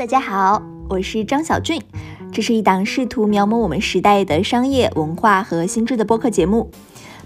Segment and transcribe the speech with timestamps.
[0.00, 1.78] 大家好，我是张小俊，
[2.32, 6.70] 这是一档试图描摹我们时代的商业文化和心智的播客节目。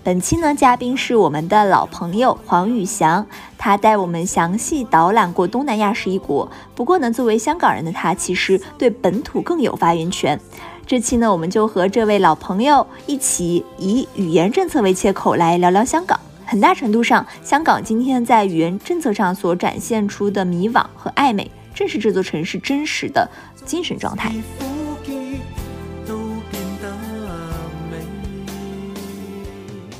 [0.02, 3.24] 本期呢，嘉宾是我们的老朋友黄宇翔，
[3.56, 6.50] 他带我们详细导览过东南亚十一国。
[6.74, 10.40] 不过呢，作为香港人的他，其实对本土更有发言权。
[10.84, 16.18] 这期呢，我们就和这位老朋友一起以语言政策为切口来聊聊香港。
[16.44, 23.28] 很大程度上，香港今天在语言政策上所展现出的迷惘和暧昧，正是这座城市真实的
[23.64, 24.32] 精神状态。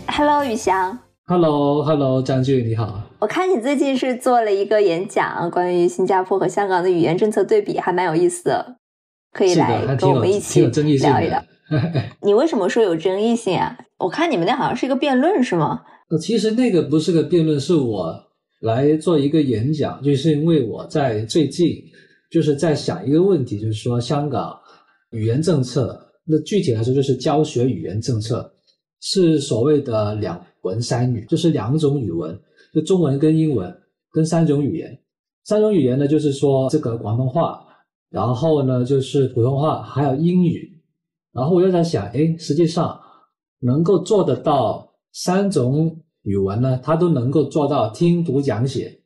[0.06, 0.96] Hello，雨翔。
[1.26, 3.02] Hello，Hello，张俊，你好。
[3.18, 8.76] 我看你最近是做了一个演讲，关于新加坡和香港的语言政策对比，还蛮有意思的，
[9.32, 11.42] 可以来跟我们一起聊一聊。
[12.22, 13.76] 你为什么说有争议性啊？
[13.98, 15.80] 我看你们那好像是一个辩论，是吗？
[16.10, 18.14] 呃，其实那个不是个辩论，是我
[18.64, 21.68] 来做一个演讲，就是因为我在最近
[22.30, 24.58] 就是在想一个问题，就是说香港
[25.10, 28.50] 语言政策，那具体来说就是教学语言政策。
[29.06, 32.40] 是所谓的两文三语，就是两种语文，
[32.72, 33.70] 就中文跟英文，
[34.10, 34.98] 跟三种语言。
[35.44, 37.66] 三种语言呢，就是说这个广东话，
[38.08, 40.80] 然后呢就是普通话，还有英语。
[41.34, 42.98] 然后我又在想，哎，实际上
[43.60, 49.00] 能够做得到三种语文呢，他都能够做到听读讲写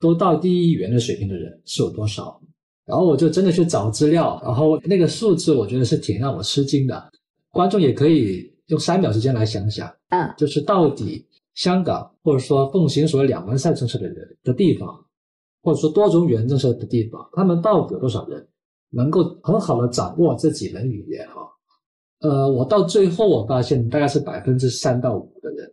[0.00, 2.40] 都到第一语言的水平的人是有多少？
[2.84, 7.10] 然后我就真的去找资料，然后那个数字我觉得是挺让我吃惊的。
[7.50, 8.50] 观众也可以。
[8.70, 14.88] 用三秒时间来想想，嗯，就是到底香港或者说奉行所谓两文三语政策的人的地方，
[15.60, 18.46] 或者说多种语言政策的地方，他们到底有多少人
[18.90, 21.26] 能够很好的掌握这几门语言？
[21.30, 21.42] 哈，
[22.20, 25.68] 呃，我到最后我发现大概是百分之三到五的人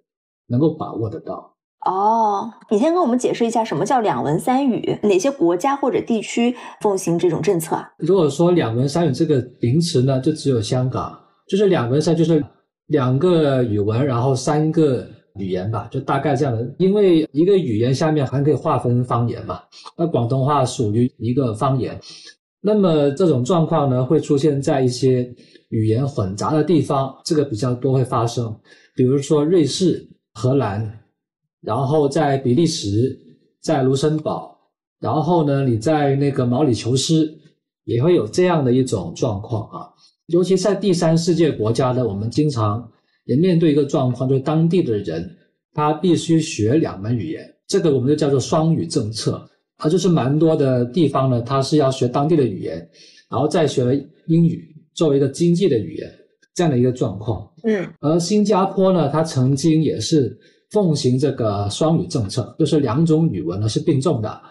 [0.49, 1.53] 能够把握得到。
[1.85, 7.89] 哦，你先跟我们解释一下什么叫两文三语，哪些国家或者地区奉行这种政策啊？
[7.99, 12.43] 如果说两文三语这个名词呢，就只有香港，就是两文三就是。
[12.87, 15.05] 两个语文，然后三个
[15.36, 16.65] 语言吧，就大概这样的。
[16.80, 19.59] 因为一个语言下面还可以划分方言嘛，
[19.97, 21.99] 那广东话属于一个方言。
[22.61, 25.30] 那么这种状况呢，会出现在一些
[25.67, 28.57] 语言混杂的地方，这个比较多会发生。
[28.95, 30.07] 比如说瑞士、
[30.39, 30.99] 荷兰，
[31.61, 33.20] 然后在比利时、
[33.59, 34.55] 在卢森堡，
[34.99, 37.27] 然后呢，你在那个毛里求斯
[37.86, 39.89] 也会有这样的一种状况啊。
[40.27, 42.87] 尤其在第三世界国家呢，我们经常
[43.25, 45.27] 也面对一个状况，就是当地的人
[45.73, 49.49] 他必须学两门语言，这个我们就叫做双语政策。
[49.80, 52.77] 它，就是蛮多的地方呢，他是要学当地的语言，
[53.27, 53.83] 然后再学
[54.27, 56.11] 英语作为一个经济的语言，
[56.57, 57.47] 这样的一个状况。
[57.63, 60.35] 嗯，而新加坡呢，它曾经也是
[60.71, 64.41] 奉行这个双语政策，就是两种语文呢是并重的，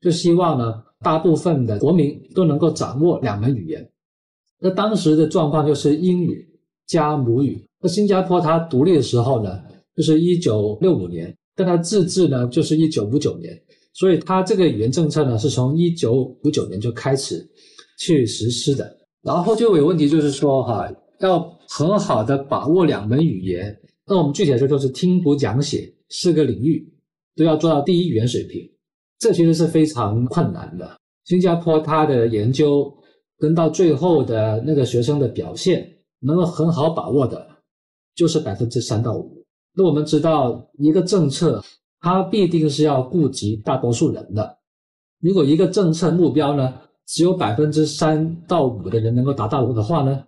[0.00, 3.84] 就希望呢大部分的国民都能够掌握两门语言。
[4.60, 6.48] 那当时的状况就是英语
[6.86, 7.68] 加母语。
[7.80, 9.60] 那新加坡它独立的时候呢，
[9.96, 13.60] 就是一九六五年，但它自治呢就是一九五九年，
[13.92, 17.44] 所以它这个语言政策呢是从一九五九年就开始
[17.98, 18.96] 去实施的。
[19.22, 20.88] 然后就有问题，就是说哈，
[21.18, 26.86] 要很好的把握两门语言，那我们具体来说就是听读讲写四个领域
[27.34, 28.60] 都要做到第一语言水平，
[29.18, 30.98] 这其实是非常困难的。
[31.24, 32.92] 新加坡它的研究。
[33.38, 35.86] 跟到最后的那个学生的表现
[36.20, 37.46] 能够很好把握的，
[38.14, 39.44] 就是百分之三到五。
[39.74, 41.62] 那我们知道，一个政策
[42.00, 44.56] 它必定是要顾及大多数人的。
[45.20, 50.24] 如果一个政策目标呢，只有百分之三到五的人能够达到的话呢，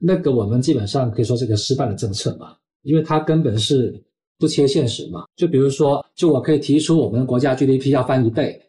[0.00, 4.02] 那个我们基本上可以说是个失败的政策嘛，因为它根本是
[4.38, 5.24] 不切现实嘛。
[5.36, 8.60] 就比如说，就我可以提出我们国家 GDP 要翻一倍。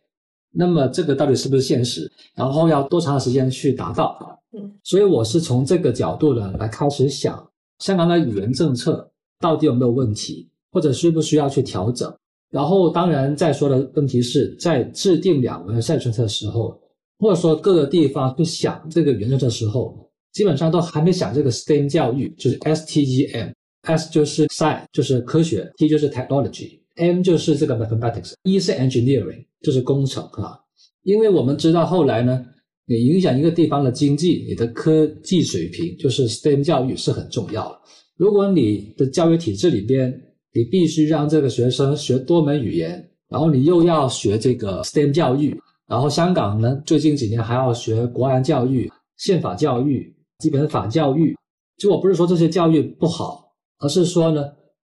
[0.53, 2.12] 那么这个到底是不是现实？
[2.36, 4.38] 然后要多长时间去达到？
[4.52, 7.50] 嗯，所以我是从这个角度呢来开始想，
[7.80, 9.09] 香港的语言政策
[9.40, 12.13] 到底有没有问题，或者需不需要去调整？
[12.50, 16.77] 然后当然再说的问题是在制定两文三语政策的时候，
[17.19, 19.98] 或者说各个地方去想这个原则的时候，
[20.33, 29.45] 基本上都还没想这个 STEM 教育，就是 S T E M，S 就是 Science，就是科学，T 就是 Technology，M 就是这个 Mathematics，E 是 Engineering。
[29.63, 30.57] 就是工程啊，
[31.04, 32.44] 因为我们知道后来呢，
[32.88, 37.80] 你影响一个地方的经济，你的科技水平就是 STEM 教育是很重要的。
[38.18, 40.12] 如果你的教育体制里边，
[40.51, 45.56] 你必须让这个学生学多门语言，然后你又要学这个 STEM 教育，
[45.88, 51.38] 然后香港呢最近几年还要学国安教育、宪法教育、基本法教育。
[51.77, 54.43] 就我不是说这些教育不好，而是说呢，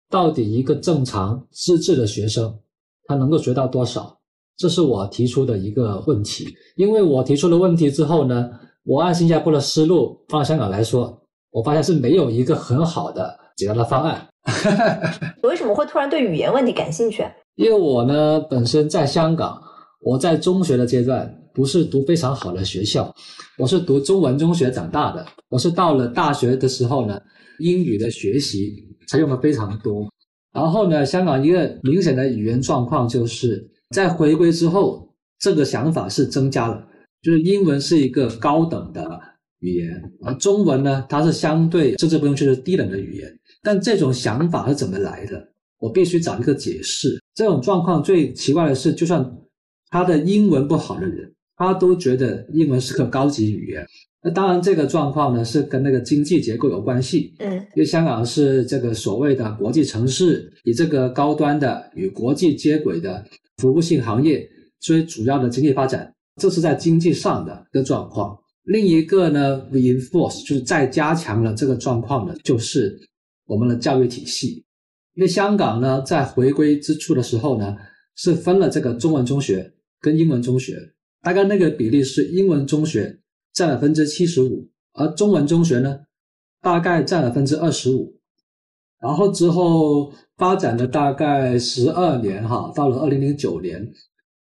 [0.09, 2.59] 到底一个正常资质的学生
[3.07, 4.17] 他能够学到多少？
[4.57, 6.47] 这是我提出的一个问题。
[6.75, 8.49] 因为我提出了问题之后呢，
[8.83, 11.21] 我按新加坡的思路放到香港来说，
[11.51, 14.27] 我发现是没有一个很好的解答的方案。
[15.43, 17.25] 为什么会突然对语言问题感兴趣？
[17.55, 19.61] 因为我呢本身在香港，
[20.01, 23.15] 我在中学的阶段不是读非常好的学校，
[23.57, 25.25] 我是读中文中学长大的。
[25.47, 27.17] 我是到了大学的时候呢，
[27.59, 28.75] 英语的学习
[29.07, 30.05] 才用的非常多。
[30.51, 35.09] 然后呢，香港一个明显的语言状况就是在回归之后，
[35.39, 36.85] 这个想法是增加了，
[37.21, 39.07] 就是英文是一个高等的
[39.59, 43.33] 语言，而中文呢，它是相对甚至不用去的低等的语言。
[43.63, 45.41] 但这种想法是怎么来的？
[45.79, 47.17] 我必须找一个解释。
[47.33, 49.25] 这种状况最奇怪的是，就算
[49.89, 53.85] 他的英文不好的人，他都觉得英文是个高级语言。
[54.21, 57.33] 那当然，这个状况呢是跟那个经济结构有关系。
[57.39, 63.23] 嗯，因为香港是这个所谓的国际城市，以这个高端的与国际接轨的
[63.57, 64.47] 服务性行业
[64.79, 68.37] 最主要的经济发展，这是在经济上的一个状况。
[68.63, 72.99] 另一个呢，reinforce 就是再加强了这个状况呢，就是。
[73.47, 74.65] 我们的教育体系，
[75.13, 77.77] 因为香港呢，在回归之初的时候呢，
[78.15, 79.71] 是分了这个中文中学
[80.01, 80.75] 跟英文中学，
[81.25, 83.19] 大概那个比例是英文中学
[83.51, 86.01] 占了百分之七十五，而中文中学呢，
[86.61, 88.13] 大概占了百分之二十五。
[89.01, 93.91] 然后之后发展了大概十二年哈，到了二零零九年，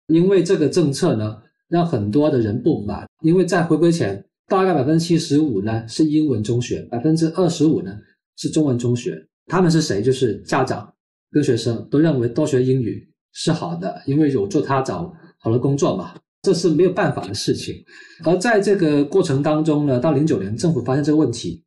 [0.07, 1.37] 因为这个政策呢，
[1.69, 7.97] 让很多的人不满，因为在回归前，大概百分之七十五呢是英文中学，百分之二十五呢。
[8.35, 10.01] 是中文中学，他们是谁？
[10.01, 10.91] 就是家长
[11.31, 16.15] 跟学生都认为多学英语是好的，因为有助他找好的工作嘛。
[16.43, 17.83] 这是没有办法的事情。
[18.23, 21.63] 而在这个过程当中呢，到零九年政府发现这个问题，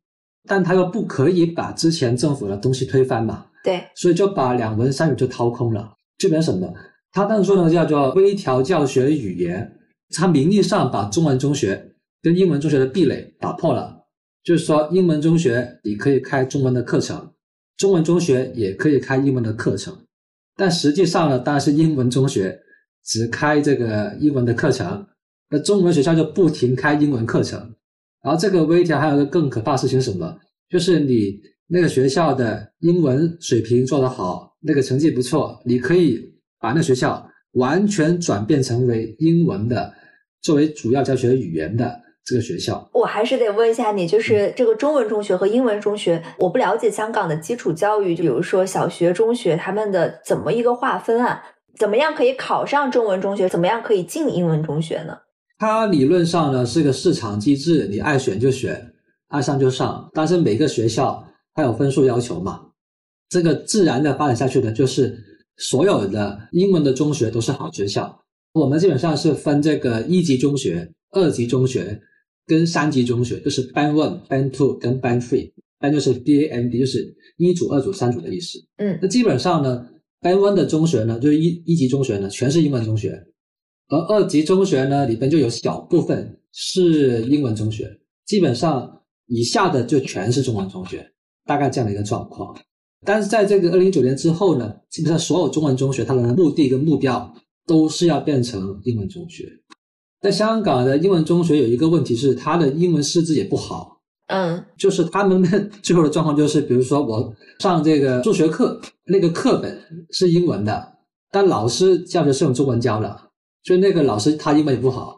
[0.47, 3.47] 但他又不可以把之前政府的东西推翻嘛。
[3.63, 6.73] 对，所以就把两文三语就掏空了，就变成什么？
[7.11, 9.77] 他当时说呢，叫做微调教学语言，
[10.11, 13.95] 他名义上把中文中学跟英文中学的壁垒打破了。
[14.43, 17.33] 就是说，英文中学你可以开中文的课程，
[17.75, 19.93] 中文中学也可以开英文的课程，
[20.55, 22.57] 但实际上呢，当然是英文中学
[23.07, 25.07] 只开这个英文的课程，
[25.49, 27.59] 那中文学校就不停开英文课程。
[28.21, 30.37] 然后这个微调还有个更可怕的事情什么？
[30.69, 36.19] 就是你那个学校的英文水平做得好，那个成绩不错，你可以
[36.59, 39.93] 把那学校完全转变成为英文的
[40.41, 42.01] 作为主要教学语言的。
[42.29, 51.41] 这个学校，我还是得问一下你，就是这个中文中学和英文中学，我不了解香港的基础教育，就比如说小学、中学他们的怎么一个划分啊？
[51.79, 53.47] 怎么样可以考上中文中学？
[53.47, 55.17] 怎么样可以进英文中学呢？
[55.57, 58.93] 它理论上呢是个市场机制，你爱选就选，
[59.27, 60.09] 爱上就上。
[60.13, 62.61] 但是每个学校它有分数要求嘛，
[63.29, 65.17] 这个自然的发展下去的，就是
[65.57, 68.23] 所有的英文的中学都是好学校。
[68.53, 72.01] 我们基本上是分这个一级中学、二级中学。
[72.49, 78.57] 跟三级中学就是 Band One、Band Two 跟 Band Three，Band 就是 B A N D，就是一组、二组、三组的意思。
[78.77, 79.85] 嗯，那基本上呢
[80.21, 83.21] ，Band One 的中学呢，就是一一级中学呢，全是英文中学，
[83.89, 91.11] 而二级中学呢里边就有小部分是英文中学，基本上以下的就全是中文中学，
[91.45, 92.57] 大概这样的一个状况。
[93.05, 97.33] 但是在这个二零一九年之后呢，基本上所有中文中学它的目的跟目标
[97.65, 99.45] 都是要变成英文中学。
[100.19, 103.96] 在香港的英文中学有一个问题是，它的英文师资也不好。
[104.27, 109.77] 嗯，就是他们的最后的状况就是，比如说我上这个数学课，那个课本
[110.11, 110.97] 是英文的，
[111.31, 113.17] 但老师教的是用中文教的，
[113.63, 115.17] 所以那个老师他英文也不好，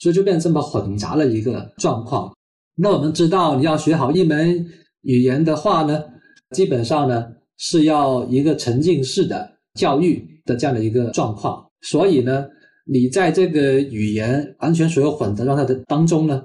[0.00, 2.34] 所以就变成这么混杂的一个状况。
[2.76, 4.66] 那我们知道，你要学好一门
[5.02, 6.02] 语言的话呢，
[6.50, 7.26] 基本上呢
[7.56, 12.46] 是要一个沉浸式的教育的这样的一个状况，所以呢。
[12.92, 16.42] 你在这个语言完全所有混合状态的当中呢，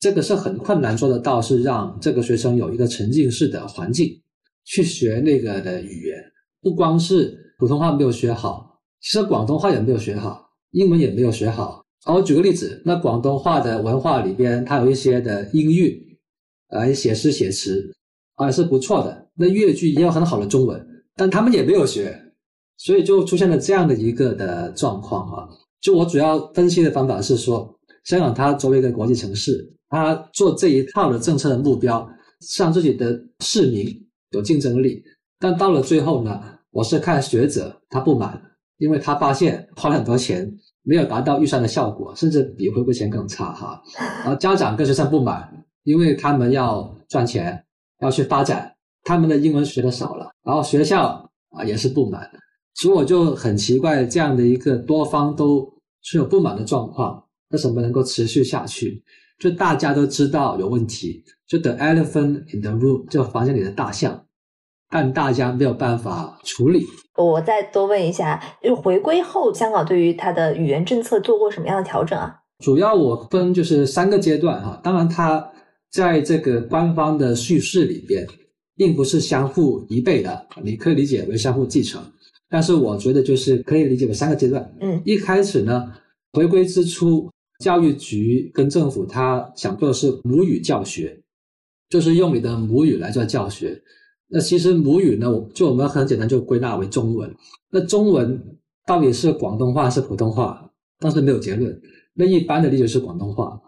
[0.00, 4.10] 这个是很困难做得到，是让这个学生有一个沉浸式的环境
[4.64, 6.16] 去学那个的语言。
[6.62, 11.84] 不光是普通话没有学好，其实广东话也没有学好，英文也没有学好。
[12.02, 15.94] 好我举个例子，那广东话的文化里边，它有一些的音韵，
[16.68, 17.94] 呃，写诗写词
[18.36, 19.28] 还是不错的。
[19.34, 20.82] 那粤剧也有很好的中文，
[21.14, 22.18] 但他们也没有学。
[22.78, 25.46] 所以就出现了这样的一个的状况啊！
[25.82, 32.08] 就我主要分析的方法是说，香港它作为一个国际城市，它做这一套的政策的目标，
[32.58, 33.86] 让自己的市民
[34.30, 35.02] 有竞争力。
[35.38, 38.40] 但到了最后呢，我是看学者他不满，
[38.78, 40.50] 因为他发现花了很多钱
[40.82, 43.82] 没有达到预算的效果，甚至比回归前更差哈。
[44.22, 47.64] 然后家长跟学生不满，因为他们要赚钱，
[48.00, 50.30] 要去发展，他们的英文学的少了。
[50.44, 52.30] 然后学校啊也是不满。
[52.74, 55.68] 所以我就很奇怪，这样的一个多方都
[56.02, 59.02] 是有不满的状况，为什么能够持续下去？
[59.40, 64.26] 就大家都知道有问题，就 the elephant in the room，就房间里的大象，
[64.90, 66.84] 但大家没有办法处理。
[67.16, 72.36] 我再多问一下，就回归后，香港对于它的语言政策做过什么样的调整啊？
[72.62, 75.50] 主要我分就是三个阶段哈，当然它
[75.90, 78.26] 在这个官方的叙事里边，
[78.76, 82.02] 并不是相互违背的，你可以理解为相互继承。
[82.50, 84.70] 但是我觉得就是可以理解为三个阶段。
[84.80, 85.90] 嗯，一开始呢，
[86.32, 87.30] 回归之初，
[87.60, 91.22] 教育局跟政府他想做的是母语教学，
[91.88, 93.80] 就是用你的母语来做教学。
[94.26, 97.32] 那其实母语呢，就我们很简单就归纳为中文。
[97.70, 100.70] 那中文到底是广东话是普通话？
[100.98, 101.80] 当时没有结论。
[102.14, 103.60] 那一般的理解是广东话。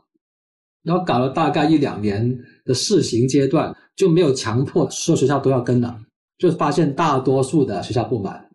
[0.83, 6.01] 然后搞了大概一两年的试行阶段，就没有强迫所有学校都要跟了，
[6.39, 8.51] 就发现大多数的学校不满。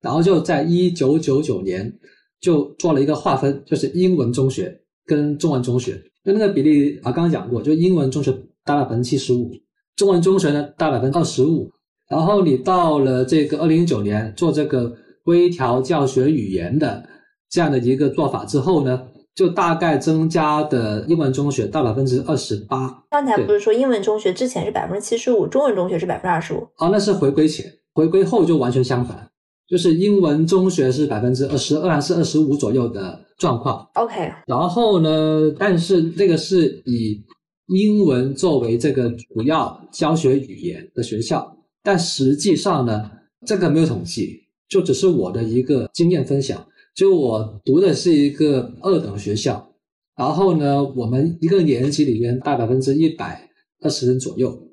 [0.00, 1.98] 然后就在一九九九年
[2.40, 5.92] 就做了一个划分，就是英文中学跟中文中学，
[6.24, 8.32] 就那个比例啊，刚刚讲过，就英文中学
[8.64, 9.50] 大概百分之七十五。
[9.96, 11.70] 中文中学呢，大百分之二十五，
[12.08, 17.04] 然后你到了这个二零一九年做这个微调教学语言的
[17.50, 19.02] 这样的一个做法之后呢，
[19.34, 23.04] 就大概增加的英文中学到百分之二十八。
[23.10, 26.66] 刚才不是说英文中学之前是百分之七十五，中文中学是百分之二十五？
[26.78, 29.30] 哦，那是回归前，回归后就完全相反，
[29.70, 33.88] 就是英文中学是百分之二十二还是二十五左右的状况。
[33.94, 37.22] OK，然后呢，但是这个是以。
[37.72, 43.08] 英文作为这个主要教学语言的学校，但实际上呢，
[43.46, 46.66] 这个没有统计，就只是我的一个经验分享。
[46.96, 49.72] 就我读的是一个二等学校，
[50.16, 53.48] 然后呢，我们一个年级里面大百分之一百
[53.84, 54.68] 二十人左右，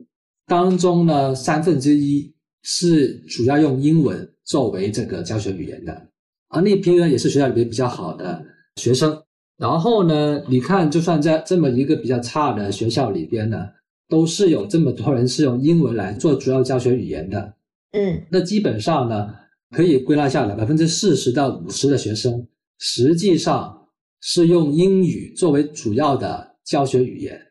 [0.47, 2.33] 当中呢三分之一
[2.69, 6.09] 是主要用英文作为这个教学语言的，
[6.49, 8.43] 而那批呢也是学校里面比较好的
[8.75, 9.23] 学生。
[9.57, 10.43] 然后呢？
[10.49, 13.69] 你看，就算在这么一个比较差的学校里边呢，
[14.09, 17.53] 都是有这么多人是用英文来做主要教学语言的。
[17.93, 19.33] 嗯，那基本上呢，
[19.71, 22.45] 可以归纳下来，百分之四十到五十的学生
[22.77, 23.87] 实际上
[24.19, 27.41] 是用英语作为主要的教学语言，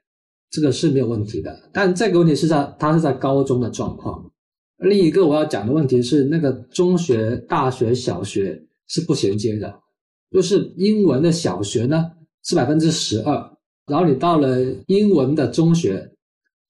[0.50, 1.70] 这个是没有问题的。
[1.72, 4.30] 但这个问题是在它是在高中的状况。
[4.78, 9.74] 另一个我要讲的问题是，那个中学、大学、小学是不衔接的。
[10.30, 12.04] 就是英文的小学呢
[12.44, 13.32] 是百分之十二，
[13.86, 16.12] 然后你到了英文的中学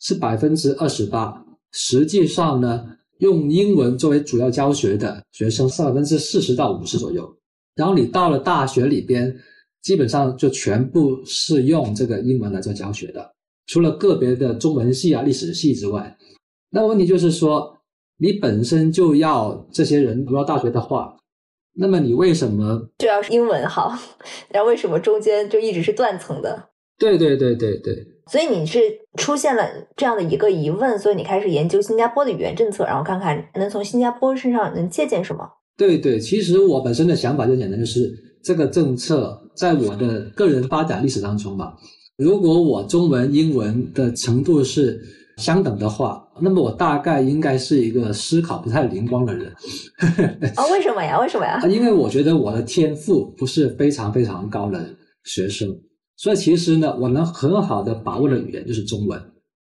[0.01, 1.45] 是百分之二十八。
[1.73, 2.87] 实际上呢，
[3.19, 7.37] 用英文作为主要教学的学生是百分之四十到五十左右。
[7.75, 9.37] 然后你到了大学里边，
[9.83, 13.35] 基本上就全部是用这个英文来做教学的，
[13.67, 16.17] 除了个别的中文系啊、历史系之外。
[16.71, 17.76] 那问题就是说，
[18.19, 21.17] 你本身就要这些人读到大学的话。
[21.79, 23.93] 那么你为什么就要英文好？
[24.49, 26.71] 然后为什么中间就一直是断层的？
[26.99, 27.95] 对对对对对。
[28.33, 28.81] 所以你是
[29.19, 29.63] 出现了
[29.95, 35.47] 这样的一个疑问，所以你开始研究新加坡的语言政策，然后看看能从新加坡身上能借鉴什么？
[35.77, 38.11] 对对，其实我本身的想法就简单，就是
[38.43, 41.77] 这个政策在我的个人发展历史当中吧，
[42.17, 44.99] 如果我中文、英文的程度是。
[45.37, 49.53] 相等的话，那么我大概应该是一个思考不太灵光的人。
[50.57, 51.21] 啊，为什么呀？
[51.21, 51.61] 为什么呀？
[51.69, 54.89] 因为我觉得我的天赋不是非常非常高的
[55.25, 55.69] 学生，
[56.17, 59.21] 所以其实呢，我能很好的把握的语言就是中文，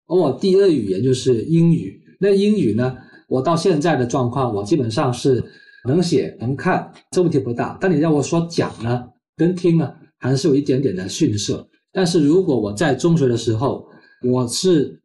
[0.07, 2.01] 而我第二语言就是英语。
[2.19, 2.97] 那英语呢，
[3.29, 5.41] 我到现在的状况，我基本上是
[5.87, 7.77] 能写能看，这问题不大。
[7.79, 9.05] 但你让我说讲呢，
[9.37, 11.65] 跟听呢，还是有一点点的逊色。
[11.93, 13.85] 但是如果我在中学的时候，
[14.29, 15.00] 我是。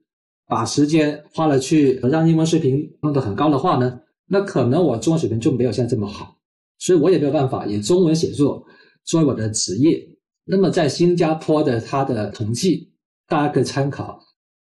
[0.48, 6.36] 把时间花了去让英文水平弄得很高的话呢，那可能我中文水平就没有现在这么好，
[6.78, 8.64] 所以我也没有办法以中文写作
[9.04, 10.00] 作为我的职业。
[10.44, 12.92] 那么在新加坡的它的统计，
[13.26, 14.20] 大家可以参考，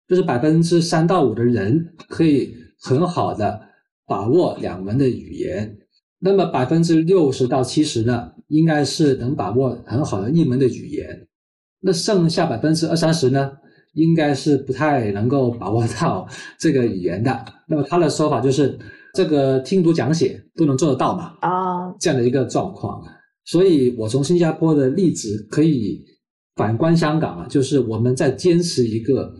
[0.06, 3.60] 就是百分之三到五的人可以很好的
[4.06, 5.78] 把握两门的语言，
[6.18, 11.26] 那么百分之六十到七十呢，应该是能把握很好的一门的语言，
[11.80, 13.52] 那剩下百分之二三十呢？
[13.94, 16.26] 应该是不太能够把握到
[16.58, 17.44] 这个语言的。
[17.66, 18.78] 那么他的说法就是，
[19.14, 21.34] 这个听读讲写都能做得到嘛？
[21.40, 23.02] 啊，这样的一个状况。
[23.44, 26.04] 所以我从新加坡的例子可以
[26.54, 29.32] 反观香港啊，就是我们在坚持一个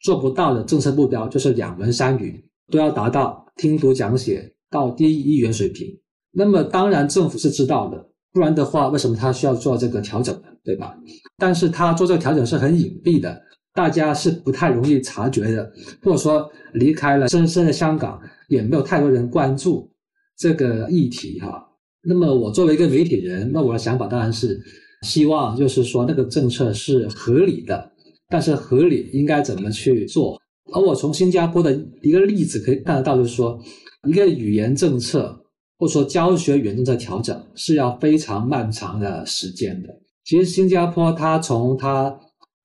[0.00, 5.86] 做不到的政策目标，就是两文三语都要达到听读讲写到第一语言水平。
[6.32, 10.48] 那么当然政府是知道的，不然的话为什么他需要做这个调整呢？
[10.64, 10.96] 对吧？
[11.36, 13.42] 但是他做这个调整是很隐蔽的。
[13.76, 15.70] 大家是不太容易察觉的，
[16.02, 18.18] 或者说离开了深深的香港，
[18.48, 19.92] 也没有太多人关注，
[20.38, 21.62] 这个议题哈。
[22.02, 24.58] 那么我作为一个媒体人，那我的想法当然是
[25.02, 27.92] 希望就是说那个政策是合理的，
[28.30, 30.40] 但是合理应该怎么去做？
[30.72, 33.60] 而我从新加坡的一个例子可以看得到，就是说
[34.08, 35.38] 一个语言政策
[35.78, 39.88] 或者说教学语言政策调整是要非常漫长的时间的。
[40.24, 42.18] 其实新加坡它从它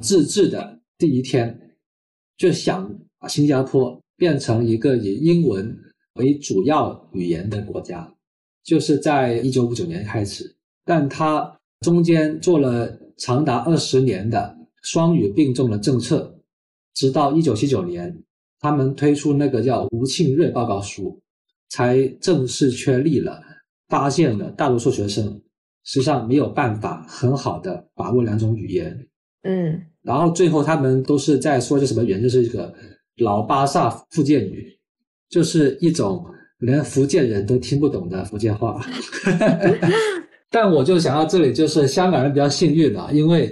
[0.03, 1.60] 自治的第一天
[2.38, 5.75] 就想把新加坡变成一个以英文
[6.13, 8.13] 为主要语言的国家。
[8.63, 10.55] 就是在一九五九年开始，
[10.86, 16.39] 但他中间做了长达二十年的双语并重的政策，
[16.93, 18.24] 直到一九七九年，
[18.60, 21.20] 他们推出那个叫吴庆瑞报告书，
[21.70, 23.41] 才正式确立了，
[23.88, 25.41] 发现了大多数学生
[25.84, 29.08] 实际上没有办法很好的把握两种语言，
[29.43, 32.74] 嗯，然后最后他们都是在说这什么语言，就是一个
[33.17, 34.77] 老巴萨福建语，
[35.29, 36.25] 就是一种。
[36.62, 38.79] 连福建人都听不懂的福建话，
[40.51, 43.51] 但我就想到这里，就是香港人比较幸运了，因为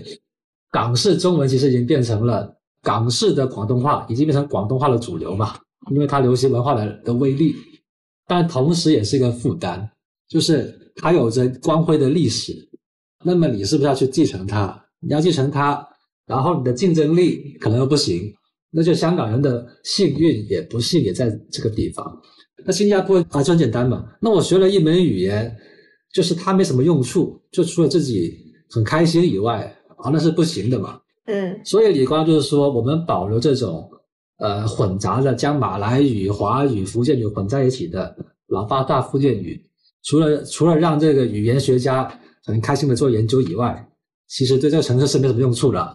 [0.69, 5.55] 港式中文其实已经变成了港式的广东话，已经变成广东话的主流嘛，
[5.89, 7.55] 因为它流行文化的的威力，
[8.27, 9.89] 但同时也是一个负担，
[10.27, 12.53] 就是它有着光辉的历史，
[13.25, 14.86] 那么你是不是要去继承它？
[15.01, 15.88] 你要继承它，
[16.25, 18.34] 然后你的竞争力可能又不行，
[18.72, 22.06] 那就香港人的幸运也不幸也在这个地方。
[22.65, 24.06] 那新加坡啊，就很简单嘛。
[24.22, 25.56] 那我学了一门语言，
[26.13, 28.38] 就是它没什么用处，就除了自己
[28.70, 31.00] 很开心以外，啊，那是不行的嘛。
[31.25, 31.60] 嗯。
[31.63, 33.89] 所以李光就是说，我们保留这种
[34.39, 38.13] 呃混杂的，将马来语、华语、福建语混在一起的
[38.48, 39.60] 老八大福建语，
[40.03, 42.12] 除了除了让这个语言学家
[42.44, 43.88] 很开心的做研究以外，
[44.29, 45.93] 其实对这个城市是没什么用处的。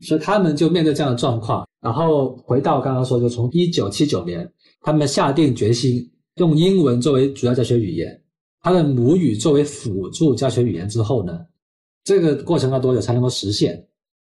[0.00, 4.50] 所以他们就面对这样的状况，然后回到刚刚说，就从一九七九年。
[4.80, 8.22] 他们下定决心用英文作为主要教学语言，
[8.60, 11.36] 他的母语作为辅助教学语言之后呢，
[12.04, 13.84] 这个过程要多久才能够实现？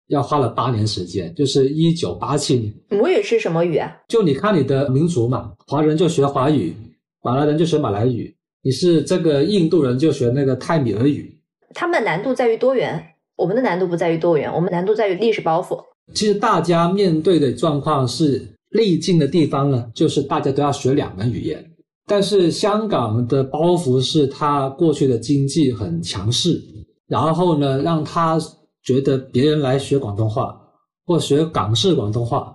[0.08, 2.74] 要花了八年时间，就是一九八七年。
[2.90, 3.90] 母语是什么语啊？
[4.08, 6.76] 就你看你的民族嘛，华人就学华语，
[7.22, 11.40] 马来人就学马来语，你是这个印度人就学那个泰米尔语。
[11.72, 13.11] 他们难度在于多元，
[13.42, 15.78] 我们的难度不在于多元，我们难度在于历史包袱。
[16.14, 18.48] 其实大家面对的状况是。
[18.72, 21.62] 历境的地方呢，就是大家都要学两门语言。
[22.06, 26.58] 但是香港的包袱是他过去的经济很强势，
[27.06, 28.38] 然后呢，让他
[28.82, 30.58] 觉得别人来学广东话
[31.04, 32.50] 或学港式广东话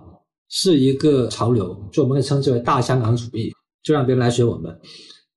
[0.48, 3.52] 是一个潮流，就我们可以称之为大香港主义，
[3.84, 4.76] 就让别人来学我们。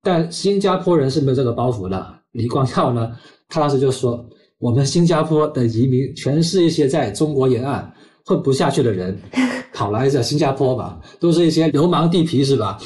[0.01, 2.03] 但新加坡人是没有这个包袱的。
[2.31, 3.11] 李光耀呢，
[3.49, 4.25] 他当时就说，
[4.61, 7.91] 我们新加坡的移民全是一些在中国沿岸
[8.25, 9.19] 混不下去的人。
[9.73, 12.77] 跑来这新加坡吧，都是一些流氓地痞，是吧？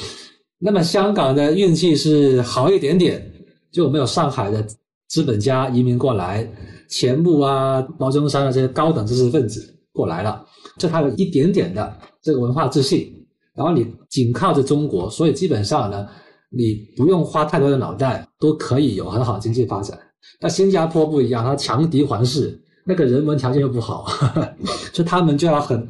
[0.58, 3.22] 那么香港的运气是好一点点，
[3.70, 4.64] 就没有上海的
[5.08, 6.48] 资本家移民过来，
[6.88, 9.60] 钱穆啊、毛中山啊这些高等知识分子
[9.92, 10.42] 过来了，
[10.78, 13.12] 这还有一点点的这个文化自信。
[13.54, 16.06] 然后你紧靠着中国，所以基本上呢，
[16.50, 19.98] 你不用花太多的脑袋，都可以有很好经济发展。
[20.38, 24.06] 但新加坡不一样，它强敌环视，那个人文条件又不好，
[24.92, 25.88] 就他们就要很。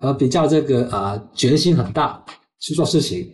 [0.00, 2.24] 呃，比较这个啊，决心很大
[2.60, 3.28] 去做事情，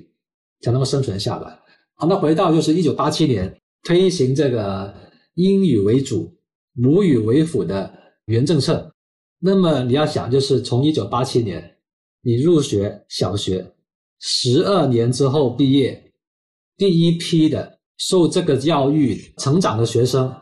[0.63, 1.59] 才能够生存下来。
[1.95, 4.95] 好，那回到就是一九八七年推行这个
[5.35, 6.35] 英语为主、
[6.73, 7.93] 母语为辅的
[8.25, 8.91] 语言政策。
[9.41, 11.77] 那么你要想，就是从一九八七年
[12.23, 13.75] 你入学小学，
[14.19, 16.13] 十二年之后毕业，
[16.79, 20.35] 第一批的受这个教育成长的学生。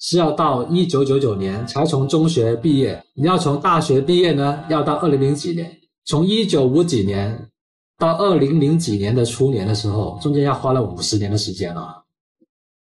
[0.00, 5.78] 是要到一九九九年才从中学毕业，你要从大学毕业呢，要到二零零几年。
[6.04, 7.48] 从一九五几年
[7.96, 12.04] 到二零零几年的初年的时候，中间要花了五十年的时间了。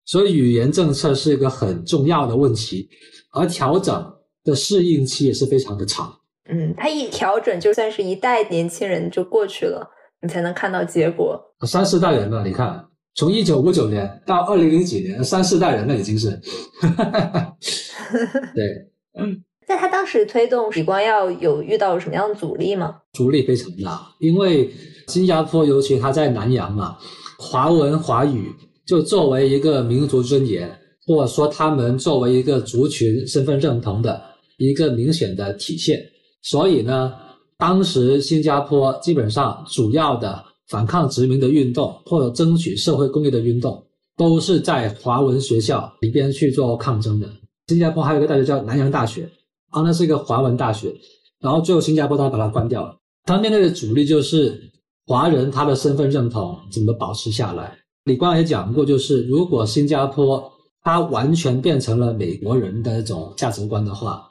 [0.07, 2.89] 所以语言政策是一个很重要的问题，
[3.33, 6.21] 而调整的适应期也是非常的长。
[6.51, 9.91] 嗯，它一调整就算是一代年轻人就过去了，
[10.23, 11.39] 你才能看到结果。
[11.67, 12.87] 三四代人了，你看。
[13.17, 16.31] 从一九五九年到二零零几年，三四代人了已经是。
[18.55, 18.65] 对，
[19.19, 22.97] 嗯，在他当时推动李光耀有遇到什么样的阻力吗？
[23.13, 24.71] 阻力非常大，因为
[25.09, 26.97] 新加坡尤其他在南洋嘛，
[27.37, 28.51] 华文华语
[28.87, 30.71] 就作为一个民族尊严，
[31.07, 34.23] 或者说他们作为一个族群身份认同的
[34.57, 36.01] 一个明显的体现，
[36.43, 37.13] 所以呢，
[37.59, 40.45] 当时新加坡基本上主要的。
[40.71, 43.85] 反抗殖民的运动或者争取社会公益的运动，
[44.17, 47.29] 都是在华文学校里边去做抗争的。
[47.67, 49.29] 新加坡还有一个大学叫南洋大学，
[49.71, 50.95] 啊，那是一个华文大学。
[51.41, 52.97] 然后最后新加坡他把它关掉了。
[53.25, 54.71] 他面对的阻力就是
[55.07, 57.77] 华人他的身份认同怎么保持下来？
[58.05, 60.51] 李光耀也讲过，就是如果新加坡
[60.83, 64.31] 它完全变成了美国人的那种价值观的话，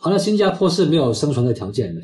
[0.00, 2.00] 好，那新加坡是没有生存的条件的，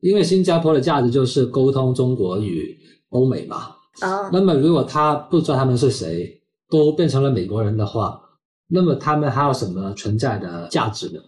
[0.00, 2.76] 因为新加坡的价值就是沟通中国与
[3.10, 3.74] 欧美嘛。
[4.00, 6.40] 啊，那么如果他不知道他们是谁，
[6.70, 8.20] 都变成了美国人的话，
[8.68, 11.20] 那么他们还有什么存在的价值呢？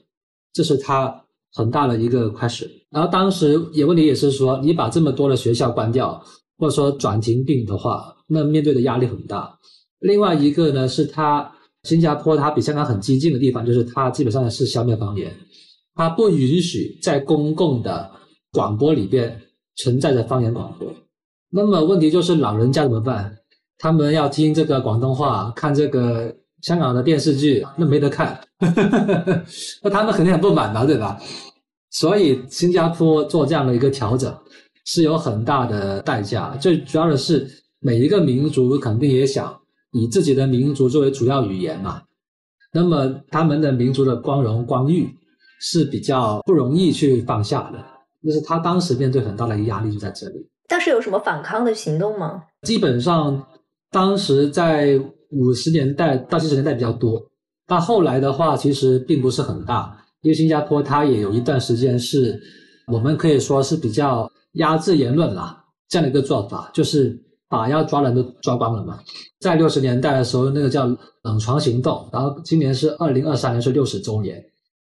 [0.53, 2.69] 这是他很大的一个 question。
[2.91, 6.23] 然后当时也问题也是说，你把这么多的学校关掉，
[6.59, 9.59] 或者说转停并的话，那面对的压力很大。
[10.01, 15.35] 另外一个呢，是他新加坡它比香港很激进的地方，就是它基本上是消灭方言，
[15.95, 18.11] 它不允许在公共的
[18.53, 19.41] 广播里边
[19.77, 20.93] 存在着方言广播。
[21.51, 23.37] 那么问题就是老人家怎么办？
[23.79, 28.39] 他们要听这个广东话，看这个香港的电视剧，那没得看，
[29.83, 31.19] 那他们肯定很不满的，对吧？
[31.91, 34.33] 所以新加坡做这样的一个调整
[34.85, 36.55] 是有很大的代价。
[36.57, 37.49] 最主要的是
[37.81, 39.59] 每一个民族肯定也想
[39.93, 42.03] 以自己的民族作为主要语言嘛，
[42.73, 45.09] 那么他们的民族的光荣光誉
[45.59, 47.83] 是比较不容易去放下的，
[48.23, 50.50] 就是他当时面对很大的一个压力就在这里。
[50.71, 52.45] 当时有什么反抗的行动吗？
[52.63, 53.45] 基本上，
[53.91, 54.97] 当时在
[55.33, 57.21] 五十年代到七十年代比较多，
[57.67, 62.41] 但后来的话其实并不是很大，因为新加坡它也有一段时间是
[62.87, 69.01] 我们可以说是比较压制言论啦这样的一个做法，就是把要抓人都抓光了嘛。
[69.41, 70.87] 在六十年代的时候，那个叫
[71.25, 74.41] 冷床行动，然后今年是二零二三年是六十周年，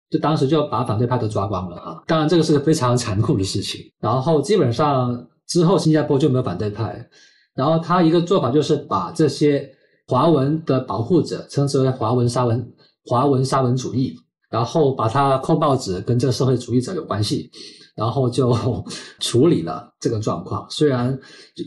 [0.09, 2.01] 就当时就把反对派都抓光了啊。
[2.07, 5.27] 当然这个是个非常残酷的事情，然后基本上。
[5.47, 7.07] 之后，新加坡就没有反对派。
[7.55, 9.69] 然后他一个做法就是把这些
[10.07, 12.73] 华文的保护者称之为华文沙文、
[13.05, 14.13] 华文沙文主义，
[14.49, 17.49] 然后把他扣报纸跟这个社会主义者有关系，
[17.95, 18.53] 然后就
[19.21, 20.67] 处理了这个状况。
[20.69, 21.17] 虽然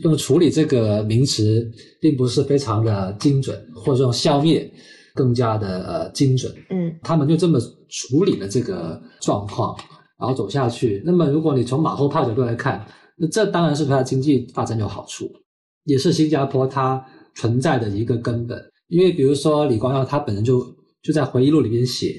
[0.03, 1.67] 用处理这个名词
[1.99, 4.71] 并不是非常的精准，或者用消灭
[5.15, 6.53] 更加的呃精准。
[6.69, 9.75] 嗯，他们就这么处理了这个状况，
[10.19, 11.01] 然后走下去。
[11.03, 12.85] 那么，如果你从马后炮角度来看，
[13.19, 15.29] 那这当然是对它经济发展有好处，
[15.83, 17.05] 也是新加坡它
[17.35, 18.59] 存在的一个根本。
[18.87, 20.65] 因为比如说李光耀他本人就
[21.03, 22.15] 就在回忆录里面写，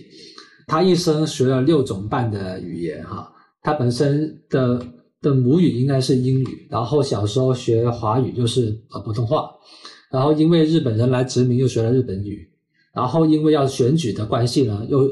[0.69, 3.33] 他一生学了六种半的语言哈，
[3.63, 4.81] 他本身的
[5.21, 9.51] 的母语应该是英语，然后小时候学华语就是呃普通话，
[10.13, 12.49] 然后因为日本人来殖民又学了日本语，
[12.95, 15.11] 然后因为要选举的关系呢，又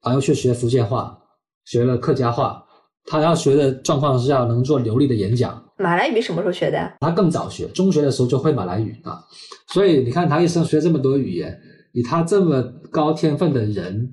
[0.00, 1.18] 啊又去学福建话，
[1.64, 2.63] 学了客家话。
[3.06, 5.62] 他要学的状况是要能做流利的演讲。
[5.76, 6.92] 马来语什么时候学的？
[7.00, 9.22] 他更早学，中学的时候就会马来语啊。
[9.72, 11.58] 所以你看，他一生学这么多语言，
[11.92, 14.12] 以他这么高天分的人，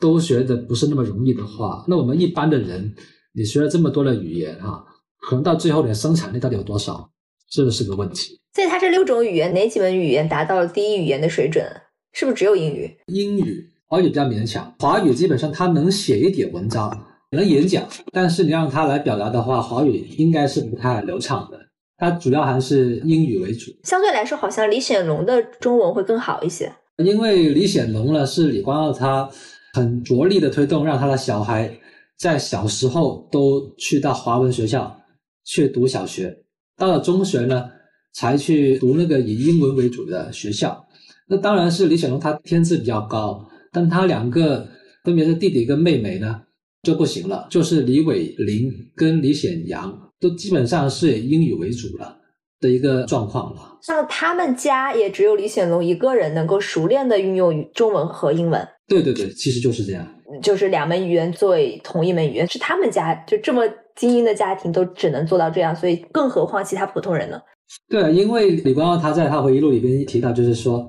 [0.00, 2.94] 都学的不是那么容易的话，那我们一般的人，
[3.34, 4.84] 你学了这么多的语言哈，
[5.28, 7.10] 可能到最后你的生产力到底有多少，
[7.50, 8.40] 这个是个问题。
[8.54, 11.64] 所以他这六种语言，哪几门语言达到了第一语言的水准？
[12.14, 12.96] 是不是只有英语？
[13.08, 17.05] 英语、华语比较勉强，华语基本上他能写一点文章。
[17.30, 21.58] 能演讲，但是你让他来表达的话，华语应该是不太流畅的。
[21.98, 23.72] 他主要还是英语为主。
[23.84, 26.70] 相对来说，好像李显龙的中文会更好一些。
[27.02, 29.28] 因为李显龙呢，是李光耀他
[29.72, 31.74] 很着力的推动，让他的小孩
[32.18, 34.96] 在小时候都去到华文学校
[35.44, 36.36] 去读小学，
[36.76, 37.68] 到了中学呢，
[38.12, 40.86] 才去读那个以英文为主的学校。
[41.28, 44.68] 那当然是李显龙他天资比较高，但他两个
[45.02, 46.42] 分别是弟弟跟妹妹呢。
[46.86, 52.16] 就不行了，就是李伟林跟李显阳都基本上是以英语为主了
[52.60, 53.76] 的一个状况了。
[53.82, 58.64] 像他们家也只有李显龙一个人能够熟练的运用中文和英文。
[58.86, 60.06] 对对对，其实就是这样，
[60.40, 63.64] 就是两门语言作为同一门语言，是他们家就这么
[63.96, 67.40] 精英的家庭都只能做到这样，所以更何况其他普通人呢？
[67.88, 70.88] 对，因为李光耀他在他回忆录里边提到，就是说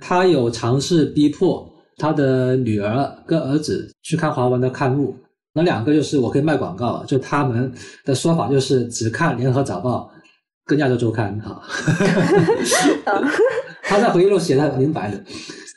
[0.00, 5.14] 他有尝试逼迫他的女儿跟儿子去看华文的刊物。
[5.56, 7.72] 那两个就是我可以卖广告，就他们
[8.04, 10.00] 的说法就是只看《联合早报》
[10.66, 11.62] 跟《亚洲周刊》哈。
[13.82, 15.24] 他在回忆录写的很明白的，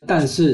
[0.06, 0.54] 但是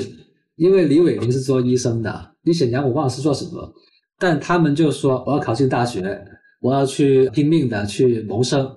[0.57, 3.73] 因为李伟林是做医生的，李显阳我忘了是做什么，
[4.19, 6.23] 但他们就说我要考进大学，
[6.61, 8.69] 我要去拼命的去谋生，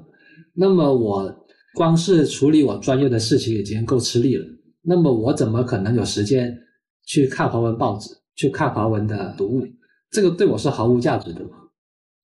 [0.54, 1.30] 那么我
[1.74, 4.46] 光是处理我专业的事情已经够吃力了，
[4.80, 6.56] 那么我怎么可能有时间
[7.04, 9.66] 去看华文报纸，去看华文的读物？
[10.10, 11.40] 这个对我是毫无价值的，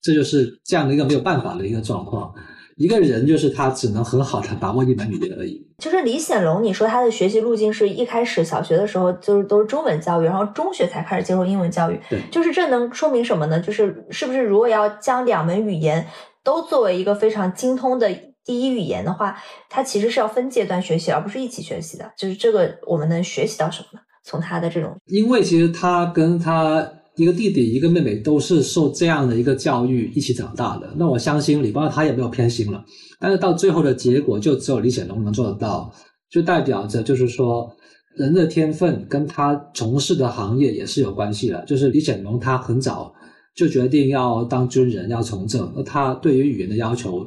[0.00, 2.34] 这就是这样的一个没有办法的一个状况。
[2.76, 5.64] 一个人就是他只能很好的把握一门语言而已。
[5.78, 12.00] 就是李显龙，你说他的学习路径是一开始小学的时候就是都是中文教育，然后中学才开始接受英文教育。
[12.10, 13.60] 对，就是这能说明什么呢？
[13.60, 16.04] 就是是不是如果要将两门语言
[16.42, 18.10] 都作为一个非常精通的
[18.44, 19.36] 第一语言的话，
[19.70, 22.12] 它其实是要分阶段学习，而不是一起学习的。
[22.16, 24.00] 就是这个，我们能学习到什么呢？
[24.24, 26.84] 从他的这种，因为其实他跟他
[27.16, 30.92] 一个弟弟一个妹妹都是受这样的一个教育一起长大的。
[30.96, 32.84] 那我相信李光他也没有偏心了，
[33.20, 35.92] 但是到最后的结果就只有李显龙能做得到，
[36.28, 37.70] 就代表着就是说
[38.16, 41.64] 人的天分跟他从事的行业也是有关系的。
[41.66, 43.14] 就是李显龙他很早
[43.54, 47.24] 就决定要当军人，要从政，那他对于语言的要求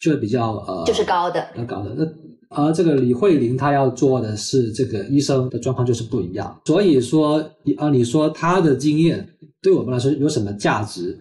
[0.00, 2.04] 就比较呃就是高的，要高的那。
[2.50, 6.60] 而这个李慧玲，她要做的是这个医生的状况就是不一样。
[6.64, 7.38] 所以说，
[7.76, 9.28] 啊，你说她的经验
[9.60, 11.18] 对我们来说有什么价值？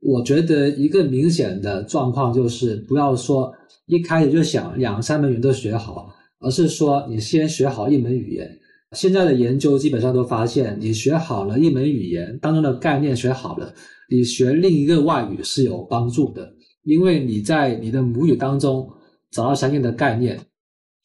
[0.00, 3.52] 我觉得一个明显的状况就是，不要说
[3.86, 8.58] 一开始就想两三门语言都学好，而是说你先学好一门语言。
[8.92, 13.72] 现在的研究基本上都发现，你学好了一门语言当中的概念学好了，
[14.10, 16.52] 你学另一个外语是有帮助的，
[16.84, 18.88] 因为你在你的母语当中
[19.32, 20.38] 找到相应的概念。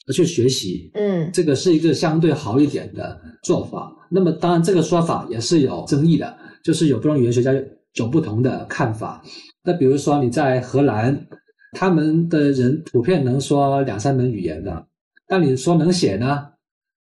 [0.07, 3.95] 而去学习，嗯，这个是一个相对好一点的做法。
[4.09, 7.53] 那么，当然这个说法也是有争议的，就是有不同语言学家
[7.93, 9.23] 有不同的看法。
[9.63, 11.27] 那比如说你在荷兰，
[11.73, 14.87] 他们的人普遍能说两三门语言的，
[15.27, 16.47] 但你说能写呢，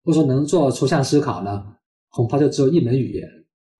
[0.05, 1.65] 或者说能做抽象思考呢，
[2.11, 3.29] 恐怕就只有一门语言。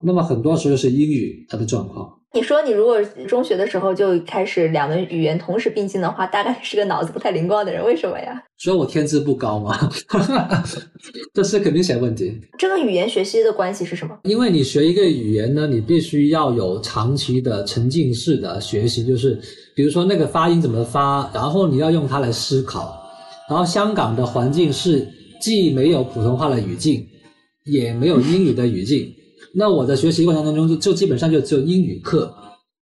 [0.05, 2.22] 那么很多时候是英语它的状况。
[2.35, 7.85] 你说你如果中学的时候就开始两门语言同时并进的话，大概是个脑子不太灵光的人。
[7.85, 8.43] 为什么呀？
[8.57, 9.79] 所以我天资不高嘛，
[11.35, 12.41] 这是个明显问题。
[12.59, 14.19] 这个语言学习的关系是什么？
[14.25, 19.39] 因为你学一个语言呢，你必须要有长期的沉浸式的学习，就是
[19.77, 22.99] 比如说那个发音怎么发，然后你要用它来思考。
[23.51, 25.07] 然后香港的环境是
[25.39, 27.07] 既没有普通话的语境，
[27.67, 29.13] 也没有英语的语境。
[29.55, 32.35] 那我的学习过程当中就就基本上就只有英语课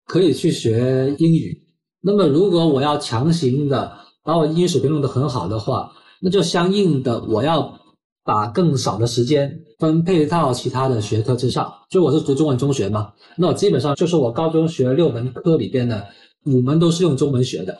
[0.05, 1.61] 可以去学英语。
[2.01, 3.91] 那么如果我要强行的
[4.23, 7.77] 把我英语水平弄得很好的话，那就相应的我要
[8.23, 11.69] 把更少的时间分配到其他的学科之上。
[11.89, 16.01] 就我是读中文中学嘛，那我基本上就是我高中学六门课里边呢，
[16.45, 17.77] 五门都是用中文学的，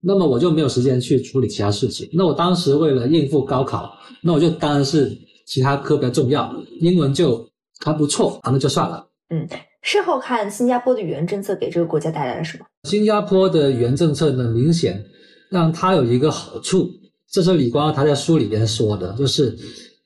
[0.00, 2.08] 那么我就没有时间去处理其他事情。
[2.12, 7.44] 那我当时为了应付高考，那我就当然是其他科比较重要，英文就。
[7.84, 9.06] 还不错，啊那就算了。
[9.30, 9.48] 嗯，
[9.82, 12.66] 事后看新加坡的语言政策给这个国家带来了什么？
[12.84, 15.02] 新加坡的语言政策呢，明显
[15.50, 16.88] 让它有一个好处，
[17.30, 19.56] 这是李光他在书里边说的，就是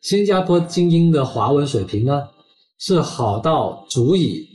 [0.02, 2.22] 新加坡精英的华文水平呢
[2.78, 4.46] 是好到足以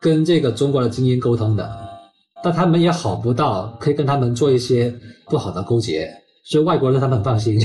[0.00, 1.70] 跟这个中国的精英沟通的，
[2.42, 4.94] 但他们也好不到可以跟他们做一些
[5.26, 6.08] 不好的勾结，
[6.44, 7.60] 所以外国人他们很放心。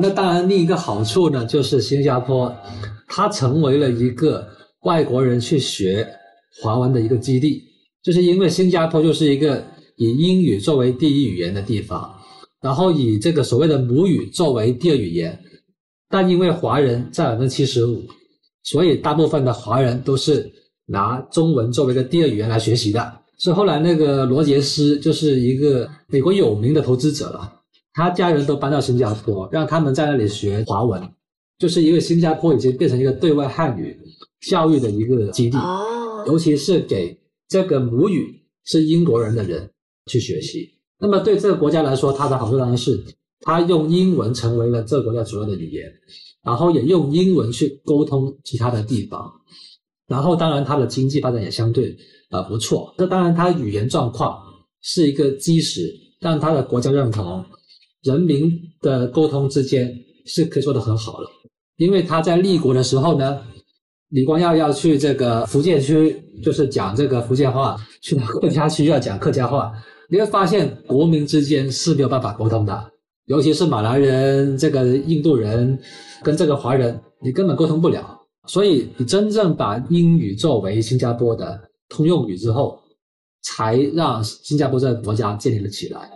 [0.00, 2.54] 那当然，另一个好处呢，就是新加坡，
[3.06, 4.46] 它成为了一个
[4.82, 6.06] 外国人去学
[6.62, 7.62] 华文的一个基地，
[8.02, 9.64] 就是因为新加坡就是一个
[9.96, 12.14] 以英语作为第一语言的地方，
[12.60, 15.38] 然后以这个所谓的母语作为第二语言，
[16.08, 18.02] 但因为华人占百分之七十五，
[18.62, 20.50] 所以大部分的华人都是
[20.86, 23.12] 拿中文作为一个第二语言来学习的。
[23.38, 27.52] 所以后来那个罗杰斯就是一个美国有名的投资者了。
[27.96, 31.02] 他家人都搬到新加坡，让他们在那里学华文，
[31.58, 33.98] 就是因为新加坡已经变成一个对外汉语
[34.50, 35.56] 教育的一个基地，
[36.26, 39.70] 尤其是给这个母语是英国人的人
[40.10, 40.68] 去学习。
[40.98, 43.02] 那么对这个国家来说，它的好处当然是，
[43.40, 45.90] 它用英文成为了这个国家主要的语言，
[46.42, 49.32] 然后也用英文去沟通其他的地方，
[50.06, 51.96] 然后当然它的经济发展也相对
[52.30, 52.94] 呃不错。
[52.98, 54.38] 这当然它语言状况
[54.82, 57.42] 是一个基石，但它的国家认同。
[58.06, 59.92] 人民的沟通之间
[60.24, 61.26] 是可以做得很好的，
[61.76, 63.40] 因为他在立国的时候呢，
[64.10, 69.72] 李光耀要去这个福建区，就是讲这个福建话；去客家区要讲客家话。
[70.08, 72.90] 你会发现国民之间是没有办法沟通的，
[73.24, 75.76] 尤其是马来人、这个印度人
[76.22, 78.16] 跟这个华人，你根本沟通不了。
[78.46, 82.80] 所以你真正把英语作为新加坡的通用语之后，
[83.42, 86.08] 才让新加坡这个国家建立了起来。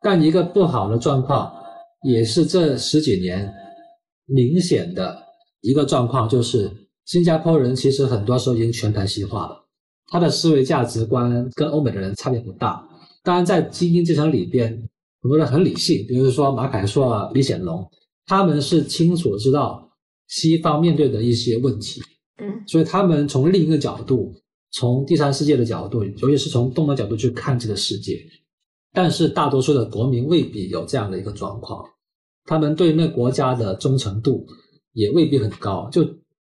[0.00, 1.52] 但一个不好的状况，
[2.02, 3.52] 也是这十几年
[4.26, 5.18] 明显的
[5.60, 6.70] 一个状况，就是
[7.04, 9.64] 新加坡人其实很多时候已经全盘西化了，
[10.06, 12.86] 他的思维价值观跟欧美的人差别不大。
[13.24, 14.70] 当然，在精英阶层里边，
[15.20, 17.84] 很多人很理性，比如说马凯硕啊、李显龙，
[18.26, 19.90] 他们是清楚知道
[20.28, 22.00] 西方面对的一些问题，
[22.40, 24.32] 嗯，所以他们从另一个角度，
[24.70, 28.24] 从第三世界的角度，尤其是从东方角度去看这个世界。
[28.92, 31.84] 但是大多数的国民未必有这样的一个状况，
[32.44, 34.46] 他们对那国家的忠诚度
[34.92, 35.88] 也未必很高。
[35.92, 36.04] 就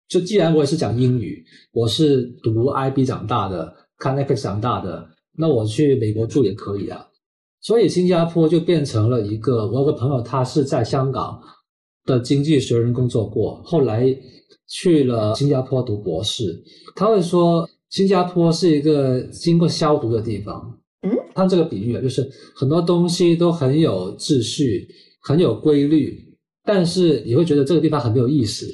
[0.08, 7.08] 就既然我也是讲英语，我是读 IB 长大的，看 Netflix 长大的，那我去美国住也可以啊。
[7.62, 11.40] 所以新加坡就变成了一个，我有个朋友他是在香港
[12.06, 14.06] 的经济学人工作过，后来
[14.68, 16.62] 去了新加坡读博士，
[16.96, 20.80] 他会说新加坡是一个经过消毒的地方。
[21.04, 24.88] 嗯，他这个比喻啊，就是很多东西都很有秩序，
[25.24, 26.16] 很有规律，
[26.64, 28.68] 但是你会觉得这个地方很没有意思，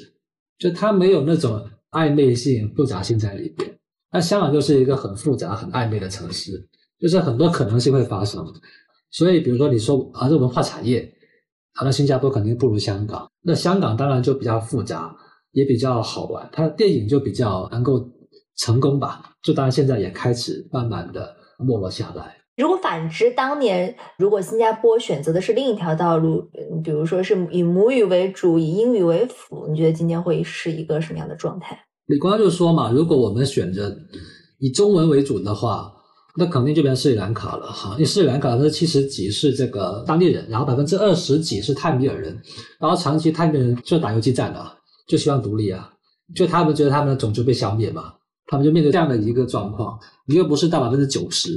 [0.58, 3.78] 就它没有那种暧昧性、复杂性在里边。
[4.12, 6.52] 那香港就是一个很复杂、很暧昧的城市，
[7.00, 8.44] 就是很多可能性会发生。
[9.10, 11.10] 所以，比如说你说啊，这文化产业，
[11.74, 13.26] 啊，那新加坡肯定不如香港。
[13.42, 15.16] 那香港当然就比较复杂，
[15.52, 18.06] 也比较好玩，它的电影就比较能够
[18.58, 19.32] 成功吧。
[19.42, 21.37] 就当然现在也开始慢慢的。
[21.58, 22.36] 没落下来。
[22.56, 26.50] 如果反之，当年如果新加坡选择的是另一条道路，
[26.82, 31.78] 比如说是以母语为主，以英语为辅，你觉得今天会是一个什么样的状态？
[32.06, 33.96] 李光就说嘛，如果我们选择
[34.58, 35.92] 以中文为主的话，
[36.36, 37.92] 那肯定就变成斯里兰卡了哈。
[37.92, 42.36] 因为斯里兰卡这七十几是这个当地人，然后百分之二十几是泰米尔人，
[42.80, 44.66] 然后长期泰米尔人就打游击战的，
[45.06, 45.92] 就希望独立啊，
[46.34, 48.14] 就他们觉得他们的种族被消灭嘛。
[48.50, 51.50] 他们就面对这样的一个状况，你又不是到百分之九十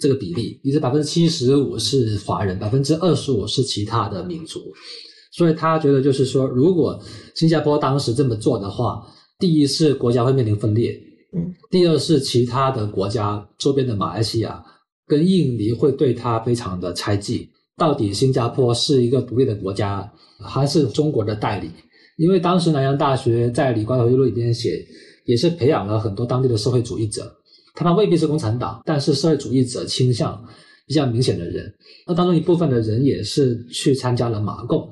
[0.00, 4.58] 这个比例，你是百分之七十五是华人，百分之二十五是其他的民族，
[5.32, 6.98] 所以他觉得就是说，如果
[7.34, 9.06] 新加坡当时这么做的话，
[9.38, 10.98] 第一是国家会面临分裂，
[11.36, 14.64] 嗯，第二是其他的国家周边的马来西亚
[15.06, 21.70] 跟印尼会对他非常的猜忌，到底新加坡是一个独立的国家还是中国的代理？
[22.16, 24.82] 因为当时南洋大学在李光头一路里边写。
[25.24, 27.32] 也是培养了很多当地的社会主义者，
[27.74, 30.42] 他们未必是共产党，但是社会主义者倾向
[30.86, 31.72] 比较明显的人。
[32.06, 34.88] 那当中一部分的人也是去参加了马共。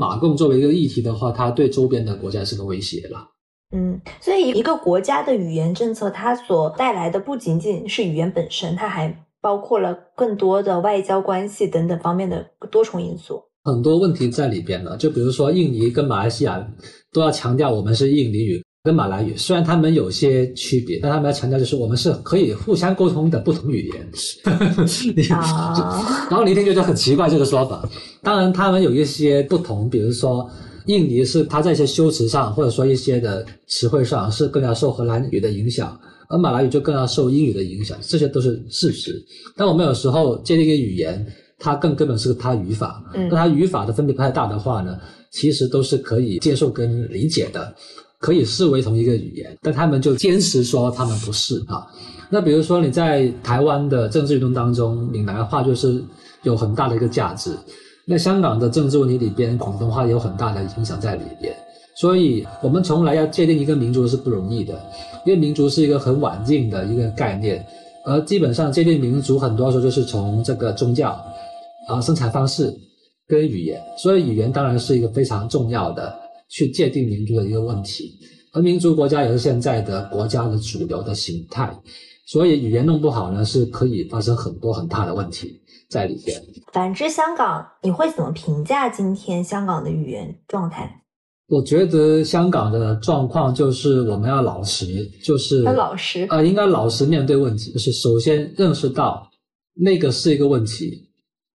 [0.00, 3.28] 马共作为一个议题的话，它对周边的国家是个威胁了。
[3.76, 13.42] 嗯，所以一个国家的语言政策，它所带来的不仅仅是语言本身，它还包括了更多的外交关系等等方面的多重因素。
[13.64, 16.66] 很多问题在里边呢，就比如说印尼跟马来西亚
[17.12, 18.64] 都要强调我们是印尼语。
[18.86, 24.08] 跟马来语虽然他们有些区别，但他们要强调就是我们是可以互相沟通的不同语言。
[26.30, 27.86] 然后你一听觉得很奇怪这个说法。
[28.22, 30.48] 当然，他们有一些不同，比如说
[30.86, 39.20] 印尼是它在一些修辞上，或者说一些的词汇上是更加受荷兰语的影响，而马来语就更加受英语的影响，这些都是事实。
[39.56, 41.26] 但我们有时候建立一个语言，
[41.58, 44.96] 它更根本是它语法，嗯，那它语法的分别不太大的话呢，
[45.32, 47.74] 其实都是可以接受跟理解的。
[48.18, 51.86] 可以视为同一个语言，但他们就坚持说他们不是啊。
[52.28, 56.02] 那比如说你在台湾的政治运动当中，闽南话就是
[56.42, 57.56] 有很大的一个价值。
[58.04, 61.54] 那香港的政治问题里边，广东话也有很大的影响在里边。
[61.96, 64.74] 所以我们从来要界定一个民族是不容易的，
[65.24, 67.64] 因为民族是一个很晚近的一个概念，
[68.04, 71.10] 而基本上界定民族很多时候就是从这个宗教
[71.88, 72.72] 啊、生产方式
[73.26, 76.14] 跟语言，所以语言当然是一个非常重要的。
[76.48, 78.18] 去界定民族的一个问题，
[78.52, 81.76] 而民族国家也是现在的国家的主流的形态，
[82.26, 86.40] 所以语言弄不好呢，是可以发生很多很大的问题在里边。
[86.72, 91.02] 反之，香港你会怎么评价今天香港的语言状态？
[91.48, 97.72] 我觉得香港的状况就是我们要老实，就是要老实啊，应该老实面对问题。
[97.72, 99.28] 就是首先认识到
[99.74, 101.08] 那个是一个问题，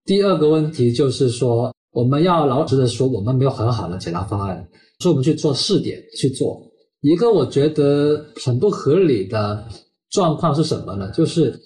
[0.05, 1.73] 第二个问题就是说。
[1.93, 4.65] 我们要老实的说，我们没有很好的解答方案，
[5.01, 6.63] 所以我们去做试点去做。
[7.01, 9.67] 一个我觉得很不合理的
[10.11, 11.11] 状况是什么呢？
[11.13, 11.59] 就是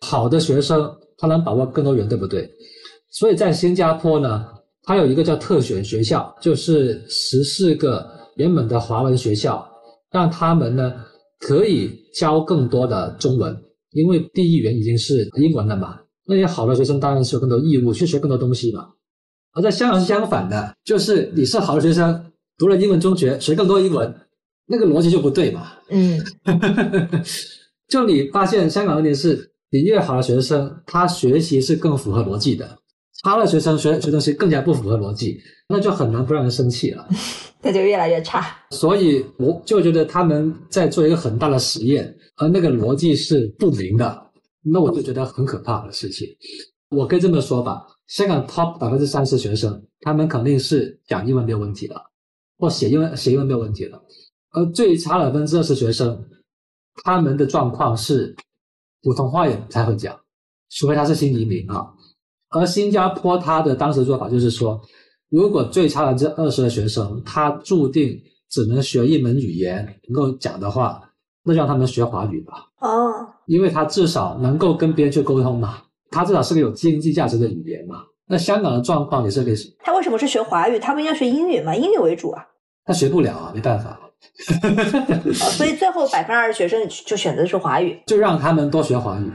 [0.00, 2.48] 好的学生他能把握更多元，对不对？
[3.10, 4.44] 所以在新加坡呢，
[4.82, 9.66] 它有一个叫特选学校，就是十四个原本的华文学校，
[10.10, 10.94] 让他们呢
[11.40, 13.56] 可以教更多的中文，
[13.92, 15.98] 因为第一语言已经是英文了嘛。
[16.26, 18.88] 那些好的学生当然是有更多义务去学更多东西嘛。
[19.54, 24.14] 而在香港是相反的，就是你是好的学生，读了英文中学，学更多英文，
[24.66, 25.72] 那个逻辑就不对嘛。
[25.90, 26.20] 嗯，
[27.88, 32.66] 就你发现香港问题是，你越好的学生，他学习是更符合逻辑的；
[33.22, 37.06] 差的学生学学东西更加不符合逻辑，那就很难不让人生气了。
[37.64, 38.44] 那就越来越差。
[38.70, 44.26] 所以我就觉得他们在做一个很大的实验，而那个逻辑是不灵的，
[44.64, 46.26] 那我就觉得很可怕的事情。
[46.90, 47.82] 我可以这么说吧。
[48.08, 51.94] 香港 top 百分之三十学生，他们肯定是讲英文没有问题的，
[52.62, 54.00] 或写英文写英文没有问题的。
[54.52, 56.24] 而最差的百分之二十学生，
[57.02, 58.32] 他们的状况是
[59.02, 60.16] 普通话也不太会讲，
[60.70, 61.88] 除非他是新移民啊。
[62.50, 64.80] 而新加坡他的当时做法就是说，
[65.28, 68.16] 如果最差的这二十个学生，他注定
[68.48, 71.02] 只能学一门语言能够讲的话，
[71.42, 72.52] 那让他们学华语吧。
[72.78, 75.82] 哦，因为他至少能够跟别人去沟通嘛。
[76.12, 78.04] 他至少是个有经济价值的语言嘛。
[78.28, 80.78] 那香港的状况也是类似，他为什么是学华语？
[80.78, 81.74] 他不应该学英语吗？
[81.74, 82.46] 英语为主啊。
[82.84, 83.98] 他学不了啊，没办法。
[85.34, 89.30] 所以最后百分之二十学生就选择是华语， 就让他们多学华语。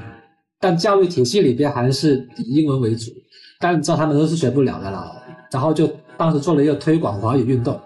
[0.59, 3.11] 但教育体系里边还是以英文为主，
[3.59, 5.11] 但你知道他们都是学不了的啦。
[5.51, 5.87] 然后就
[6.17, 7.79] 当时做了一个推广华语运动，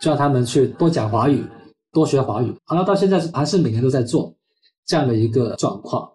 [0.00, 1.42] 就让他们去多讲华语，
[1.92, 2.54] 多学华语。
[2.68, 4.34] 然后到现在还是每年都在做
[4.86, 6.08] 这样的一个状况。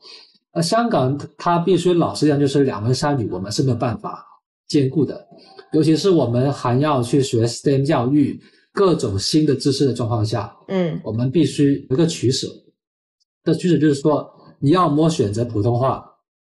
[0.53, 4.23] 而香港它必须老实讲，就是两文三语，我们是没有办法
[4.67, 5.25] 兼顾的。
[5.73, 8.39] 尤其是我们还要去学 STEM 教育，
[8.77, 12.47] 各种新的知识的状况下，嗯，我们必须有一个取舍。
[13.43, 14.31] 的取舍就是说。
[14.59, 16.03] 你要么选择普通话，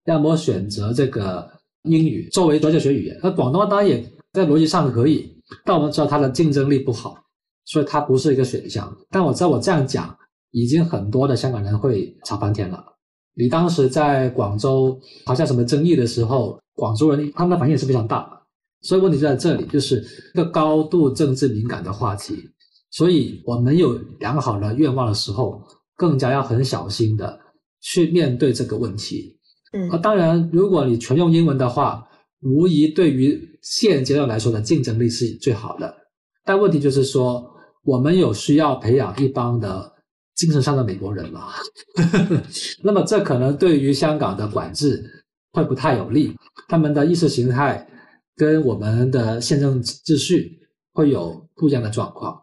[0.05, 1.51] 要么选择这个
[1.85, 3.19] 英语作为专教学语言。
[3.23, 5.27] 那广东话当然也在逻辑上可以，
[5.65, 7.17] 但我们知道它的竞争力不好，
[7.65, 8.95] 所以它不是一个选项。
[9.09, 10.15] 但我知道我这样讲，
[10.51, 12.85] 已经很多的香港人会吵翻天了。
[13.35, 18.44] 你当时在广州好像什么争议的时候，广州人他们的反应也是非常大。
[18.85, 20.05] 所以问题就在这里，就是
[20.35, 22.49] 一个高度政治敏感的话题。
[22.93, 25.61] 所以我们有良好的愿望的时候，
[25.97, 27.41] 更加要很小心的。
[27.87, 29.37] 去面对这个问题，
[29.75, 32.03] 嗯，啊，当然，如果你全用英文的话，
[32.41, 35.95] 无疑对于现阶段来说的竞争力是最好的。
[36.47, 37.45] 但问题就是说，
[37.85, 39.93] 我们有需要培养一帮的
[40.35, 41.49] 精神上的美国人嘛？
[42.83, 45.05] 那么这可能对于香港的管制
[45.53, 46.35] 会不太有利，
[46.69, 47.87] 他们的意识形态
[48.37, 50.59] 跟我们的宪政秩序
[50.93, 52.41] 会有不一样的状况。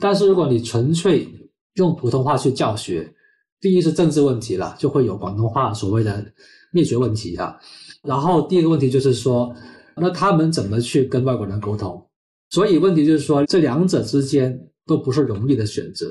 [0.00, 1.28] 但是如果你纯粹
[1.74, 3.14] 用普通话去教学，
[3.60, 6.24] 第一是政治问题了，就会有广东话所谓的
[6.72, 7.58] 灭绝问题啊。
[8.02, 9.54] 然后第二个问题就是说，
[9.96, 12.02] 那他们怎么去跟外国人沟通？
[12.50, 16.06] 所以问题就是说，这两者之间都不是容易的选择。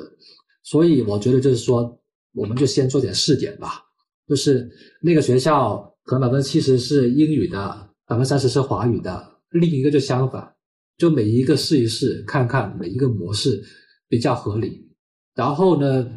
[0.64, 1.98] 所以我觉得就是说，
[2.34, 3.82] 我们就先做点试点吧。
[4.28, 4.70] 就是
[5.02, 10.54] 那个学校可能百分之七十是英语的，百分之三十是华语的，另一个就相反，
[10.98, 13.64] 就每一个试一试，看看每一个模式
[14.08, 14.90] 比较合理。
[15.34, 16.08] 然后呢？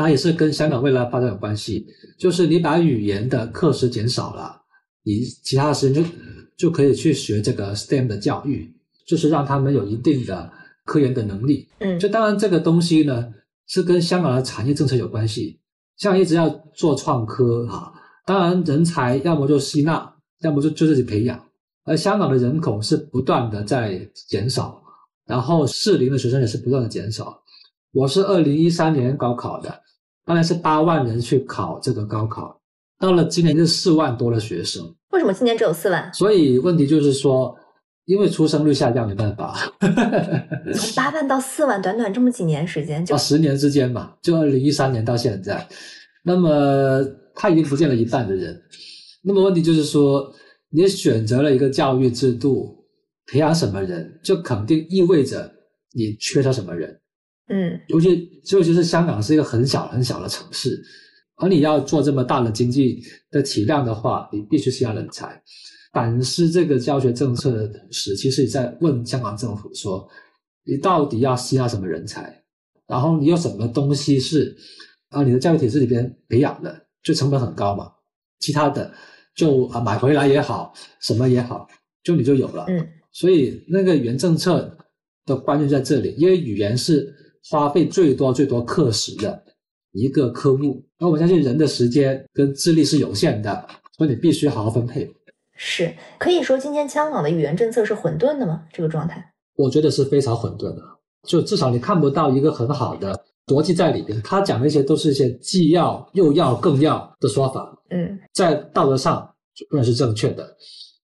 [0.00, 1.84] 它也是跟香港未来发展有关系，
[2.16, 4.62] 就是你把语言的课时减少了，
[5.02, 6.08] 你其他的时间就
[6.56, 8.72] 就可以去学这个 STEM 的教育，
[9.08, 10.52] 就是让他们有一定的
[10.84, 11.68] 科研的能力。
[11.80, 13.34] 嗯，就当然这个东西呢
[13.66, 15.58] 是跟香港的产业政策有关系，
[15.96, 17.92] 香港一直要做创科哈，
[18.24, 21.42] 当然人才要么就吸纳，要么就就自己培养，
[21.84, 24.82] 而香港的人口是不断的在减少，
[25.26, 27.42] 然后适龄的学生也是不断的减少。
[27.92, 29.82] 我是二零一三年高考的。
[30.24, 32.60] 当然是八万人去考这个高考，
[33.00, 34.84] 到了今年是四万多的学生。
[35.10, 36.12] 为什么今年只有四万？
[36.12, 37.56] 所以问题就是说，
[38.04, 39.56] 因为出生率下降，没办法。
[40.74, 45.66] 从八万到四万，短短这么几年时间，就十年之间嘛，就二零一三年到现在，
[46.22, 47.02] 那么
[47.34, 48.62] 他已经不见了一半的人。
[49.22, 50.32] 那么问题就是说，
[50.70, 52.84] 你选择了一个教育制度，
[53.26, 55.52] 培养什么人，就肯定意味着
[55.92, 57.00] 你缺少什么人。
[57.48, 60.80] 嗯，尤其尤其是香港是一个很小很小的城市，
[61.36, 65.42] 而你要做这么大的经济的体量的话，你必须需要人才。
[65.92, 70.06] 反思这个教学政策的同时，其实你在问香港政府说，
[70.64, 72.44] 你到底要吸纳什么人才？
[72.86, 74.54] 然后你有什么东西是
[75.08, 77.90] 啊你的教育体制里边培养的，就成本很高嘛？
[78.40, 78.92] 其他的
[79.34, 81.68] 就啊买回来也好，什么也好，
[82.02, 82.64] 就你就有了。
[82.68, 84.76] 嗯，所以那个语言政策
[85.26, 87.14] 的关键在这里，因为语言是。
[87.50, 89.42] 花费最多最多课时的
[89.92, 93.66] 一个科目，那我相信人的时间跟智力是有限的，
[93.96, 95.10] 所以你必须好好分配。
[95.54, 98.64] 是可以说今天香港的语言政策是混沌的吗？
[98.70, 100.82] 这个状态，我觉得是非常混沌的，
[101.26, 103.18] 就至少你看不到一个很好的
[103.48, 104.20] 逻辑在里边。
[104.22, 109.28] 他讲的一些都是一些既要又要更要的说法，嗯，在道德上
[109.68, 110.56] 不然是正确的。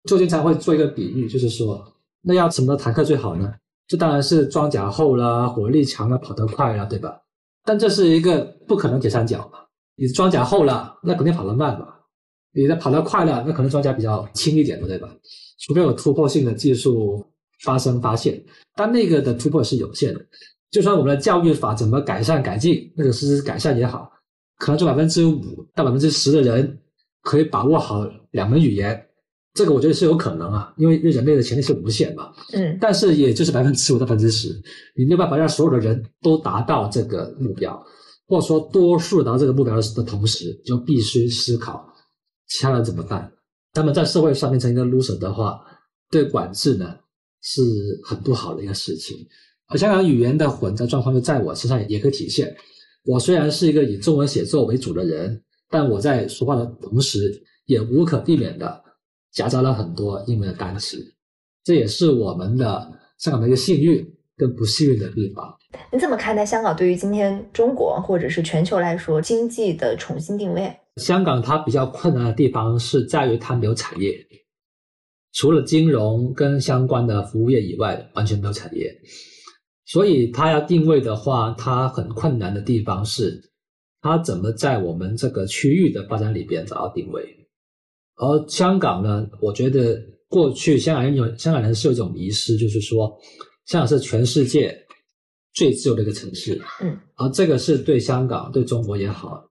[0.05, 1.83] 就经常会做一个比喻，就是说，
[2.23, 3.53] 那要什么坦克最好呢？
[3.89, 7.21] 这当然是装甲厚啦，火力强了，跑得快了，对吧？
[7.65, 9.59] 但这是一个不可能铁三角嘛。
[9.97, 11.89] 你装甲厚了，那肯定跑得慢嘛。
[12.53, 15.09] 你的跑得快了，那可能装甲比较轻一点的，对吧？
[15.59, 17.25] 除非有突破性的技术
[17.65, 18.43] 发生发现，
[18.77, 20.21] 但那个的突破是有限的。
[20.77, 24.13] 就算我们的教育法怎么改善改进，那个实施改善也好，
[24.59, 26.79] 可能就百分之五到百分之十的人
[27.23, 29.03] 可以把握好两门语言。
[29.55, 32.31] 这个我觉得是有可能啊，因为人类的潜力是无限嘛。
[32.53, 34.51] 嗯，但是也就是百分之五到百分之十，
[34.95, 37.83] 你没有办法让所有的人都达到这个目标，
[38.27, 41.91] 或者说多数达到这个目标的同时，就必须思考
[42.49, 43.33] 其他人怎么办。
[43.73, 45.59] 他们在社会上面成一个 loser 的话，
[46.11, 46.95] 对管制呢
[47.41, 47.63] 是
[48.05, 49.17] 很不好的一个事情。
[49.69, 52.55] 而香港语言的混杂状况就在我身上也可以体现。
[53.05, 57.43] 我虽然是一个以中文写作为主的人，但我在说话的同时。
[57.67, 58.81] 也无可避免的
[59.33, 60.99] 夹杂了很多英文的单词，
[61.65, 65.53] 这也是我们的香港的一个幸运跟不幸运的地方。
[65.93, 70.73] 你怎么看待香港对于今天中国或者是全球来说经济的重新定位？
[70.99, 74.17] 香港它比较困难的地方是在于它没有产业，
[75.33, 78.97] 除了金融跟相关的服务业以外，完全没有产业。
[79.87, 83.41] 所以它要定位的话，它很困难的地方是，
[84.01, 87.25] 它怎么在我们这个区域的发展里边找到定位。
[88.17, 89.97] 而香港呢，我觉得
[90.29, 93.17] 过去香港人有香港人是有一种迷失，就是说
[93.67, 94.77] 香港是全世界
[95.55, 96.61] 最自由的一个城市。
[96.83, 99.49] 嗯，而这个是对香港、对中国也好，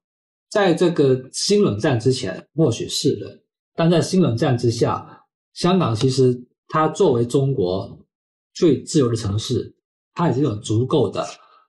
[0.50, 3.40] 在这个新冷战之前或许是的，
[3.74, 5.22] 但在新冷战之下，
[5.54, 8.06] 香港其实它作为中国
[8.54, 9.75] 最自由的城市。
[10.16, 11.24] 它已经有足够的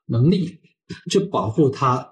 [0.07, 0.57] 能力
[1.11, 2.09] 去保护它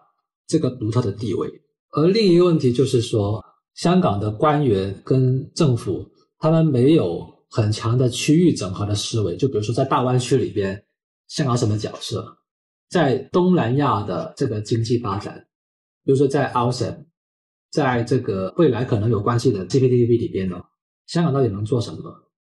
[0.49, 1.49] 这个独特的地位，
[1.93, 3.43] 而另一个问题就是说，
[3.75, 6.05] 香港的官员跟政府
[6.39, 9.37] 他们没有很强的区域整合的思维。
[9.37, 10.85] 就比如说，在大湾区里边，
[11.29, 12.37] 香港什么角色？
[12.91, 15.47] 在东南亚的这个经济发展，
[16.05, 17.07] 比如说在 ASEAN，
[17.71, 20.61] 在这个未来可能有关系的 CPTPP 里边呢，
[21.07, 22.03] 香港到底能做什么？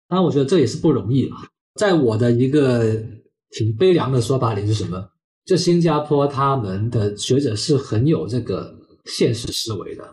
[0.09, 1.37] 当然，我觉得这也是不容易了。
[1.75, 3.15] 在我的一个。
[3.51, 5.11] 挺悲凉的说法里是什么？
[5.45, 8.75] 就新加坡他们的学者是很有这个
[9.05, 10.05] 现实思维的，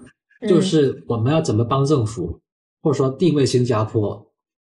[0.47, 2.39] 就是我们要怎么帮政府，
[2.81, 4.31] 或者说定位新加坡，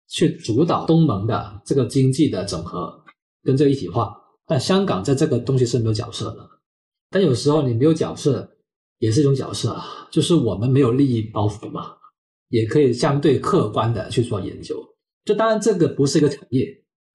[0.09, 2.93] 去主导东盟的这个经济的整合
[3.45, 4.13] 跟这个一体化。
[4.47, 6.49] 但香港在这个东西是没有角色的。
[7.11, 8.51] 但有时候你没有角色
[8.99, 11.93] 也是一种角色啊，就是我们没有利益包袱嘛，
[12.49, 14.77] 也可以相对客观的去做研究。
[15.25, 16.67] 就当然这个不是一个产业，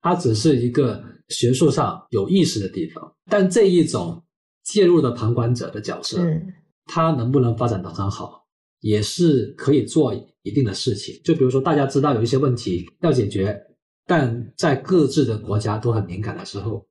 [0.03, 1.03] 它只是一个。
[1.29, 4.21] 学术上有意识的地方，但这一种
[4.61, 6.53] 介入的旁观者的角色，嗯，
[6.85, 8.45] 他能不能发展得很好，
[8.81, 11.19] 也是可以做一定的事情。
[11.23, 13.59] 就比如说，大家知道有一些问题要解决，
[14.05, 16.85] 但在各自的国家都很敏感的时候，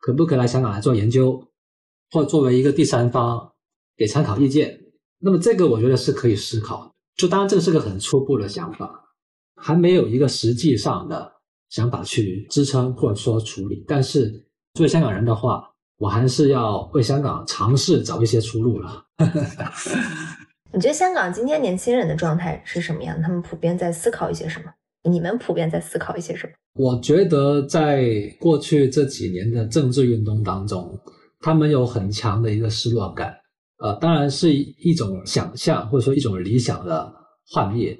[0.00, 1.42] 可不可以来香港来做研究，
[2.10, 3.52] 或作为一个第三方
[3.96, 4.78] 给参考意见？
[5.20, 6.92] 那么这个我觉得是可以思考。
[7.16, 9.14] 就当然这个是个很初步的想法，
[9.54, 11.37] 还没有一个实际上的。
[11.70, 14.30] 想法去支撑或者说处理，但是
[14.74, 15.62] 作为香港人的话，
[15.98, 19.04] 我还是要为香港尝试找一些出路了。
[20.72, 23.20] 你觉得香港今天年轻人的状态是什么样？
[23.20, 24.66] 他们普遍在思考一些什么？
[25.10, 26.52] 你们普遍在思考一些什么？
[26.74, 28.04] 我觉得在
[28.38, 30.98] 过去这几年的政治运动当中，
[31.40, 33.34] 他们有很强的一个失落感。
[33.78, 37.12] 呃，当然是一种想象或者说一种理想的
[37.50, 37.96] 幻灭，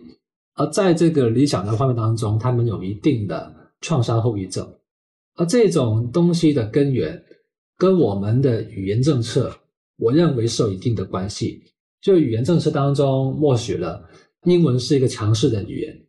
[0.55, 3.58] 而在这个理想的画面当中，他们有一定的。
[3.81, 4.69] 创伤后遗症，
[5.37, 7.23] 而这种东西的根源
[7.77, 9.57] 跟我们的语言政策，
[9.97, 11.63] 我认为是有一定的关系。
[12.01, 14.09] 就语言政策当中默许了
[14.45, 16.07] 英文是一个强势的语言，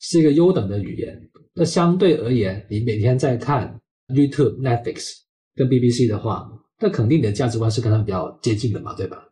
[0.00, 1.30] 是一个优等的语言。
[1.54, 5.12] 那相对而言，你每天在看 YouTube、Netflix
[5.54, 6.50] 跟 BBC 的话，
[6.80, 9.22] 那肯定你的价值观是跟他们比较接近的嘛，对吧？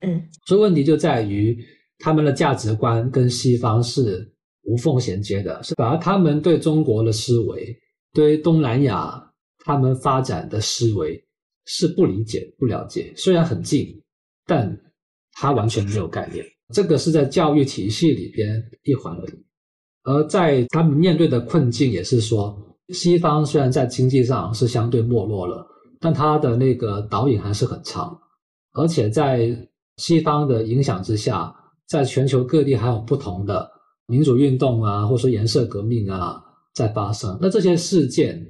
[0.00, 0.28] 嗯。
[0.46, 1.56] 所以问题就在于
[1.98, 4.34] 他们的价值观跟西方是。
[4.68, 7.74] 无缝衔接的是，反而他们对中国的思维，
[8.12, 9.18] 对东南亚
[9.64, 11.18] 他们发展的思维
[11.64, 13.10] 是不理解、不了解。
[13.16, 13.86] 虽然很近，
[14.44, 14.78] 但
[15.32, 16.44] 他完全没有概念。
[16.74, 19.46] 这个是在教育体系里边一环而已。
[20.04, 22.54] 而在他们面对的困境也是说，
[22.92, 25.66] 西方虽然在经济上是相对没落了，
[25.98, 28.18] 但它的那个导引还是很长，
[28.74, 29.48] 而且在
[29.96, 31.54] 西方的影响之下，
[31.86, 33.77] 在全球各地还有不同的。
[34.08, 36.42] 民主运动啊，或者说颜色革命啊，
[36.74, 37.38] 在发生。
[37.40, 38.44] 那这些事件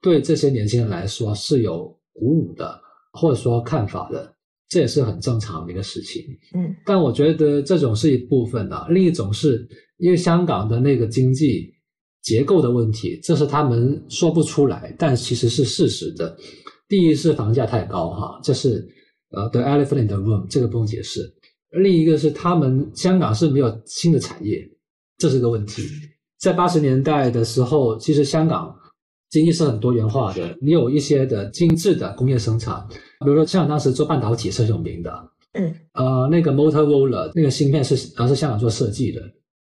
[0.00, 2.80] 对这些年轻人来说是有鼓舞的，
[3.12, 4.32] 或者说看法的，
[4.68, 6.24] 这也是很正常的一个事情。
[6.54, 11.72] 嗯，但我觉得这种是一部分的，另一种是因为香港的那个经济
[12.22, 16.36] 结构的问题，这是他们说不出来，但其实是事实的。
[16.88, 18.86] 第一是房价太高，哈，这是
[19.30, 21.20] 呃，the elephant in the room，这个不用解释。
[21.70, 24.68] 另一个是他们香港是没有新的产业。
[25.22, 25.84] 这是个问题，
[26.40, 28.74] 在八十年代的时候，其实香港
[29.30, 30.58] 经济是很多元化的。
[30.60, 32.84] 你有一些的精致的工业生产，
[33.24, 39.22] 比如说香港当时做半导体是很有名的，嗯，呃，那个 Motorola 那个芯片是然后是香港做设计的。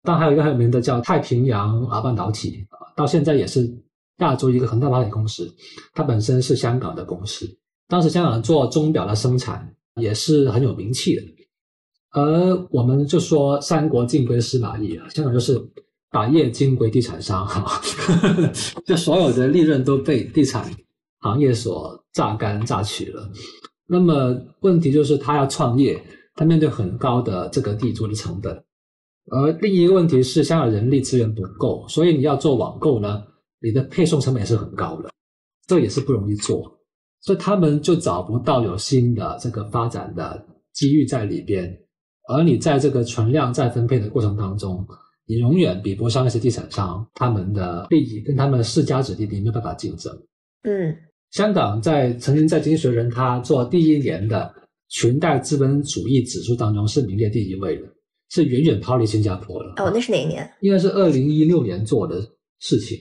[0.03, 3.71] 但还有一个很有名的叫太平洋啊半导体，到现在也是
[4.21, 5.47] 亚洲一个恒大半导体公司，
[5.93, 7.47] 它本身是香港的公司。
[7.89, 11.23] 当时香港做钟表的生产也是很有名气的。
[12.13, 15.59] 而我们就说三国尽归司马懿啊，香港就是
[16.11, 17.81] 打业尽归地产商哈，
[18.85, 20.71] 就所有的利润都被地产
[21.21, 23.31] 行业所榨干榨取了。
[23.87, 26.03] 那么问题就是他要创业，
[26.35, 28.53] 他面对很高的这个地租的成本，
[29.31, 33.23] 而另一个问题是，香港人力资源不够，所以你要做网购呢，
[33.63, 35.11] 你的配送成本也是很高的，
[35.67, 36.79] 这也是不容易做，
[37.23, 41.75] 所以他们就找不到有新的这个发展的机遇在里边。
[42.29, 44.87] 而你在这个存量再分配的过程当中，
[45.27, 50.13] 你永远比不上那些地产商，他们的利益跟他们的世家子弟，你没有办法竞争。
[50.63, 50.97] 嗯，
[51.31, 54.53] 香港在曾经在经济学人他做第一年的
[54.89, 57.83] 裙带资本主义指数当中是名列第一位的，
[58.31, 59.75] 是远远抛离新加坡了。
[59.77, 60.49] 哦，那是哪一年？
[60.61, 62.21] 应该是二零一六年做的
[62.61, 62.99] 事情，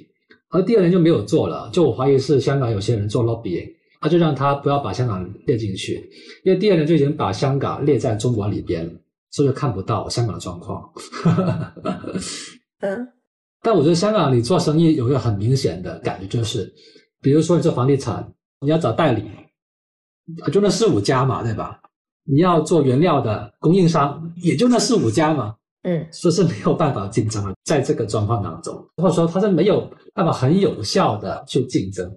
[0.49, 1.69] 而第二年就没有做了。
[1.71, 6.09] 就我怀疑是香港有些人做 lobbying，他就让他不要把香港列进去，
[6.43, 8.93] 因为第二年就已经把香港列在中国里边了。
[9.31, 10.91] 所以就看不到香港的状况。
[12.81, 13.07] 嗯，
[13.61, 16.71] 但我觉得香港你做生意有一个很明显的感觉，就是，
[17.21, 19.23] 比如说你做房地产，你要找代理，
[20.51, 21.79] 就那四五家嘛，对吧？
[22.23, 27.53] 你要做原料的供应商，也就那四五家嘛，嗯，所以是没有办法竞争的。
[27.65, 32.09] 在这个状况当中，或者说它是没有办法很有效的去竞争。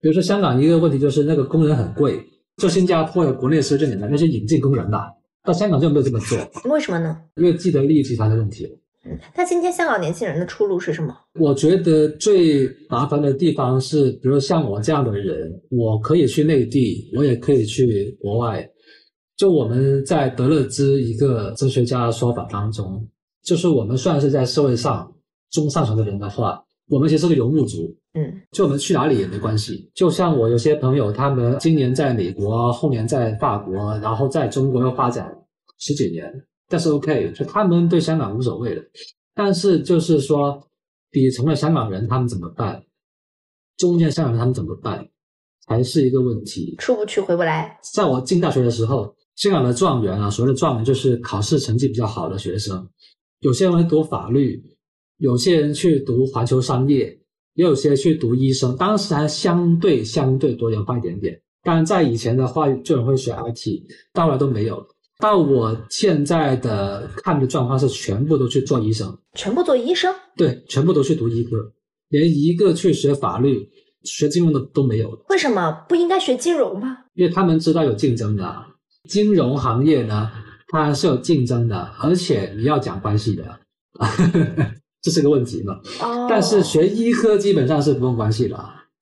[0.00, 2.24] 比如说香港一个问题就是那个工人很贵，
[2.56, 5.08] 做新加坡的国内是最简单，那些引进工人嘛。
[5.50, 6.38] 到香港就没有这么做，
[6.70, 7.18] 为什么呢？
[7.34, 8.64] 因为既得利益集团的问题。
[9.04, 11.12] 嗯，那今天香港年轻人的出路是什么？
[11.40, 18.64] 我觉得最麻烦的地方是，比如像我这样的人，我可以去内地，我也可以去国外。
[19.36, 23.04] 就我们在德勒兹一个哲学家的说法当中，
[23.42, 25.10] 就是我们算是在社会上
[25.50, 27.92] 中上层的人的话，我们其实是个游牧族。
[28.12, 28.20] 嗯，
[28.52, 29.88] 就我们去哪里也没关系。
[29.94, 35.32] 就像我有些朋友，他们今年在美国，后年在法国，然后在中国又发展
[35.80, 36.32] 十几年，
[36.68, 38.82] 但是 OK，就他们对香港无所谓的。
[39.34, 40.62] 但是就是说，
[41.10, 42.80] 底层的香港人他们怎么办？
[43.76, 45.04] 中间香港人他们怎么办？
[45.66, 46.76] 还是一个问题。
[46.78, 47.80] 出不去，回不来。
[47.92, 52.88] 在我进大学的时候，香港的状元啊，所谓的状元就是考试成绩比较好的学生，
[53.40, 54.62] 有些人会读法律，
[55.16, 57.18] 有些人去读环球商业。
[57.54, 61.38] 也有些去读医生，当时还相对相对多元化一点点。
[61.64, 63.82] 当然，在以前的话，就有人会选 IT，
[64.14, 64.86] 到后来都没有。
[65.20, 71.50] 到我现在的看的状况是，全部都去做医生，全部做医生，对，全部都去读医科，
[72.08, 73.68] 连一个去学法律、
[74.04, 75.22] 学金融的都没有。
[75.28, 76.98] 为什么不应该学金融吗？
[77.14, 78.64] 因为他们知道有竞争的，
[79.08, 80.30] 金融行业呢，
[80.68, 83.44] 它是有竞争的，而且你要讲关系的。
[85.02, 85.80] 这是个问题嘛？
[86.02, 88.58] 哦，但是学医科基本上是不用关系的。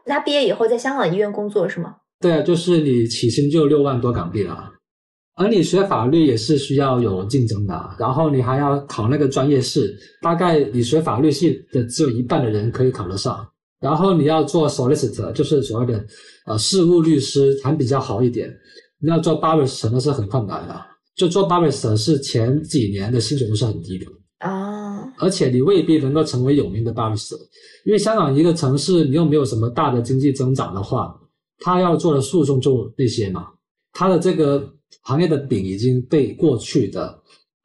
[0.07, 1.97] 那毕业以后在香港医院工作是吗？
[2.21, 4.73] 对啊，就是你起薪就六万多港币了，
[5.39, 13.49] 而你学法律也是需要有竞争的，然后你还要考那个专业试，大概你学法律系的只有一半的人可以考得上。
[13.81, 16.05] 然后你要做 solicitor，就是所谓的
[16.47, 18.53] 呃事务律师，还比较好一点。
[19.01, 20.75] 你要做 barrister 那是很困难的，
[21.15, 24.07] 就做 barrister 是前几年的薪水都是很低的。
[24.39, 27.39] 啊，而且你未必能够成为有名的 barrister，
[27.85, 31.17] 因为香港一个城市，你又没有什么大的经济增长的话，
[31.61, 33.47] 他要做的诉讼就那些嘛，
[33.93, 34.69] 他的这个
[35.03, 37.23] 行业的饼已经被过去的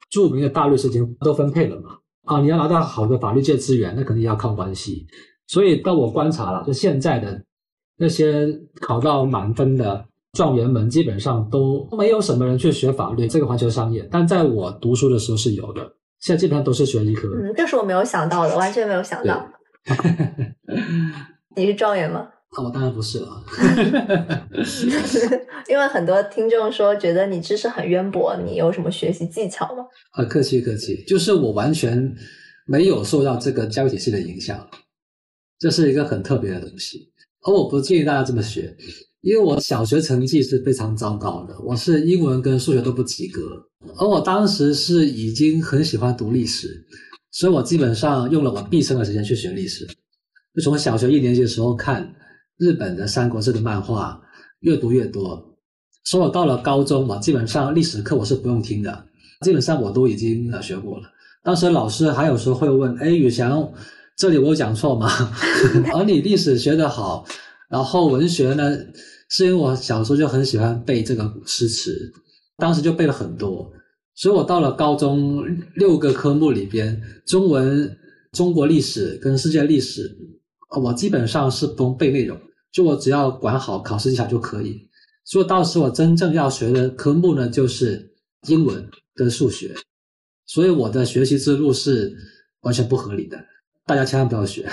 [0.10, 1.98] 著名的大律师已经都分配了嘛。
[2.24, 5.06] 啊，你要拿到好的法律界资源，那肯定要靠关系。
[5.48, 7.44] 所以到我观察了，就现在的
[7.98, 8.48] 那些
[8.80, 15.82] 考到满分的状元们，基本上都没有什么人去学法律这个环球商业，但在我读书的时候是有的。
[16.22, 17.28] 现在基本上都是学医科。
[17.28, 19.46] 嗯，这是我没有想到的，完全没有想到。
[21.58, 22.30] 你是状元吗？
[22.56, 23.44] 啊，我当然不是了。
[25.70, 29.84] 因为很多听众说觉得你知识很渊博，你有什么学习技巧吗？
[30.12, 32.16] 啊，客气客气，就是我完全
[32.66, 34.68] 没有受到这个教育体系的影响，
[35.58, 37.12] 这是一个很特别的东西。
[37.42, 38.76] 而我不建议大家这么学，
[39.22, 43.42] 因为我小学成绩是非常糟糕的，我是英文跟数学都不及格。
[43.98, 46.86] 而我当时是已经很喜欢读历史，
[47.32, 49.86] 所以我基本上用了我毕生的时间去学历史。
[50.56, 52.16] 就从小学一年级的时候看
[52.58, 54.22] 日本的《三国志》的漫画，
[54.60, 55.58] 越读越多。
[56.06, 59.06] 所以我到了高中嘛，基本上历史课我是不用听的，
[59.42, 61.10] 基本上我都已经呃学过了。
[61.44, 63.72] 当时老师还有时候会问：“哎，宇翔，
[64.18, 65.10] 这里我有讲错吗？”
[65.94, 67.26] 而 你历史学得好，
[67.70, 68.78] 然后文学呢，
[69.30, 72.12] 是因为我小时候就很喜欢背这个诗词，
[72.58, 73.72] 当时就背了很多。
[74.16, 75.44] 所以我到了高中
[75.76, 77.98] 六个科目里边，中文、
[78.32, 80.16] 中国历史跟世界历史，
[80.80, 82.38] 我基本上是不用背内容，
[82.72, 84.88] 就我只要管好考试技巧就可以。
[85.26, 88.12] 所以到时我真正要学的科目呢，就是
[88.48, 89.74] 英文跟数学。
[90.46, 92.14] 所以我的学习之路是
[92.62, 93.38] 完全不合理的，
[93.86, 94.68] 大家千万不要学。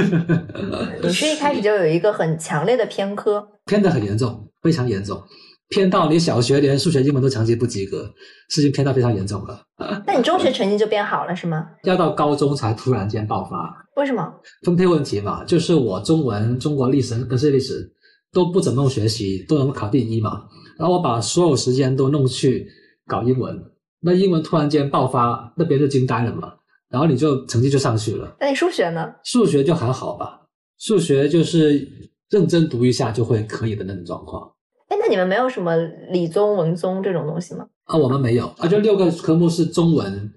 [1.02, 5.22] 你是一开始就有一个很强烈的偏科，偏的很严重，非常严重。
[5.68, 8.12] 偏到你小学连数学、英文都成绩不及格，
[8.50, 9.62] 事情偏到非常严重了。
[10.06, 11.66] 那你中学成绩就变好了是吗？
[11.84, 14.34] 要到高中才突然间爆发，为什么？
[14.62, 17.92] 分配问题嘛，就是我中文、中国历史跟世界历史
[18.32, 20.48] 都不怎么用学习，都能考第一嘛。
[20.78, 22.66] 然后我把所有时间都弄去
[23.06, 23.62] 搞英文，
[24.00, 26.54] 那英文突然间爆发，那别人就惊呆了嘛。
[26.88, 28.36] 然后你就成绩就上去了。
[28.40, 29.14] 那你数学呢？
[29.24, 30.42] 数学就还好吧，
[30.78, 31.88] 数学就是
[32.30, 34.52] 认真读一下就会可以的那种状况。
[34.88, 35.74] 哎，那你们没有什么
[36.10, 37.66] 理综、文综这种东西吗？
[37.84, 40.32] 啊，我们没有啊，就六个科目是中文、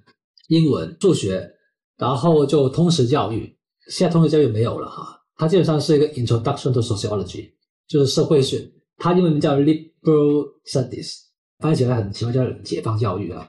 [0.47, 1.54] 英文、数学，
[1.97, 3.55] 然后就通识教育。
[3.89, 7.51] 现在通识教育没有了哈，它基本上是一个 Introduction to Sociology，
[7.87, 8.67] 就是社会学，
[8.97, 11.17] 它英文名叫 Liberal Studies，
[11.59, 13.47] 翻译起来很奇怪，叫解放教育啊。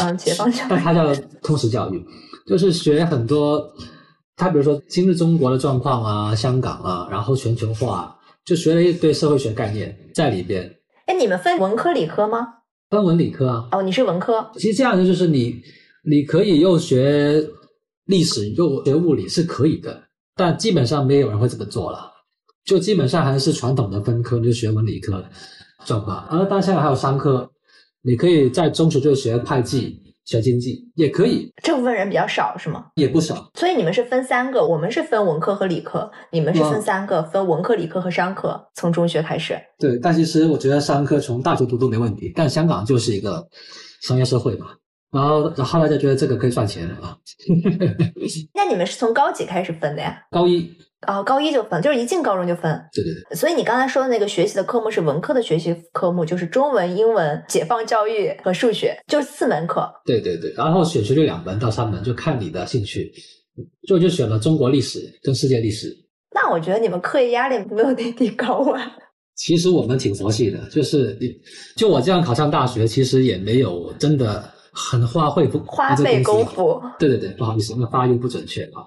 [0.00, 0.66] 嗯，解放教育。
[0.70, 2.02] 但它叫通识教育，
[2.46, 3.62] 就是学很多，
[4.36, 10.74] 它比如说今日中国的状况啊，香港啊，然后全球化，就学了一堆社会学概念在里边。
[11.06, 12.46] 哎，你们分文科理科吗？
[12.88, 13.68] 分文理科啊。
[13.72, 14.50] 哦，你是文科。
[14.54, 15.60] 其实这样的就是你，
[16.04, 17.44] 你可以又学
[18.06, 20.02] 历史又学物理是可以的，
[20.34, 22.10] 但基本上没有人会这么做了，
[22.64, 25.24] 就基本上还是传统的分科，就学文理科
[25.84, 26.26] 状况。
[26.28, 27.50] 而但现在还有商科，
[28.02, 29.98] 你可以在中学就学会计。
[30.26, 32.86] 学经济也可以，这部分人比较少是吗？
[32.94, 33.50] 也不少。
[33.54, 39.58] 所以你们是分三个，我们是分文科和理科，你们是分三个，分文科、理科和商科，从中学开始。
[39.76, 43.44] 对，但其实我觉得商科从大学读都没问题，但香港就是一个
[44.02, 44.68] 商业社会嘛，
[45.12, 47.16] 然后然后来就觉得这个可以赚钱了啊。
[48.54, 50.22] 那你们是从高几开始分的呀？
[50.30, 50.70] 高一。
[51.06, 52.78] 哦，高一就分，就是一进高中就分。
[52.92, 53.34] 对对对。
[53.34, 59.90] 所以你刚才说的那个学习的科目是文科的学习科目，就是中文、英文、解放教育和数学，就是四门课。
[60.04, 63.10] 对对对，然后选修就两门到三门，就看你的兴趣。
[63.88, 65.90] 就就选了中国历史跟世界历史。
[66.34, 68.92] 那我觉得你们课业压力没有内地高啊。
[69.36, 71.32] 其实我们挺佛系的，就是你
[71.76, 74.52] 就我这样考上大学，其实也没有真的。
[74.72, 78.86] 很花费不花费功夫，对对对，不好意思，那发音不准确啊。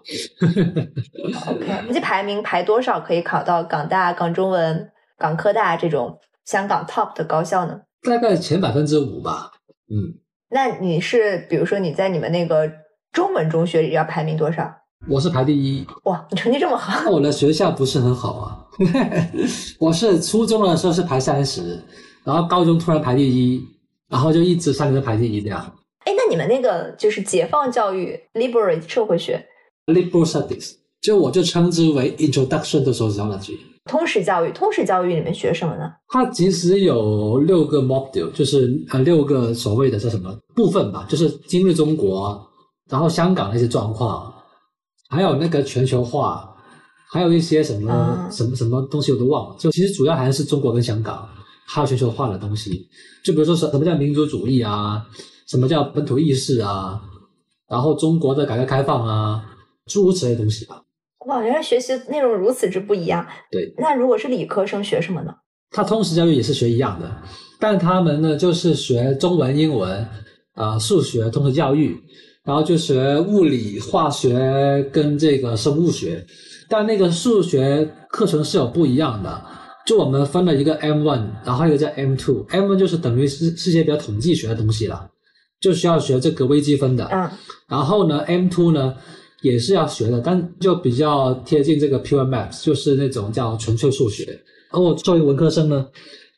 [1.48, 7.82] OK，这排名排多少可以考到港大、港中文、港科大这种香港 top 的高校呢？
[8.04, 9.52] 大概前百分之五吧。
[9.90, 10.20] 嗯，
[10.50, 12.72] 那你是比如说你在你们那个
[13.12, 14.74] 中文中学里要排名多少？
[15.10, 15.86] 我是排第一。
[16.06, 17.10] 哇，你成绩这么好？
[17.12, 18.66] 我的学校不是很好啊。
[19.80, 21.84] 我是初中的时候是排三十，
[22.24, 23.73] 然后高中突然排第一。
[24.14, 25.59] 然后就一直三年都排第一这样。
[26.05, 29.43] 哎，那你们那个就是解放教育 （liberal 社会学
[29.88, 33.57] ），liberal studies，就我就称之为 introduction to sociology。
[33.86, 35.91] 通识教育，通识教育里面学什么呢？
[36.09, 42.39] 它其实有六个 module，就是呃六个所谓的叫什么部分吧，就是今日中国，
[42.91, 44.32] 然后香港那些状况，
[45.09, 46.55] 还有那个全球化，
[47.11, 49.55] 还有一些什么什么什么东西我都忘了。
[49.57, 51.28] 就其实主要还是中国跟香港。
[51.66, 52.88] 还有全球化的东西，
[53.24, 55.05] 就比如说什什么叫民族主义啊，
[55.47, 57.01] 什么叫本土意识啊，
[57.70, 59.43] 然后中国的改革开放啊，
[59.86, 60.82] 诸如此类东西吧。
[61.28, 63.26] 哇，原来学习内容如此之不一样。
[63.49, 63.74] 对。
[63.78, 65.34] 那如果是理科生学什么呢？
[65.72, 67.24] 他通识教育也是学一样的，
[67.59, 70.05] 但他们呢就是学中文、英文
[70.53, 71.97] 啊、数学、通识教育，
[72.43, 76.24] 然后就学物理、化学跟这个生物学，
[76.70, 79.45] 但那个数学课程是有不一样的。
[79.86, 82.46] 就我们分了一个 M one，然后一个叫 M two。
[82.50, 85.10] M one 就是等于是是些比较统计学的东西了，
[85.60, 87.06] 就需要学这个微积分的。
[87.12, 87.30] 嗯。
[87.68, 88.96] 然后呢，M two 呢
[89.42, 94.40] 也是要学的，但就比较贴近这个 pure maths，就是那种叫纯粹数学。
[94.72, 95.86] 而我作为文科生呢，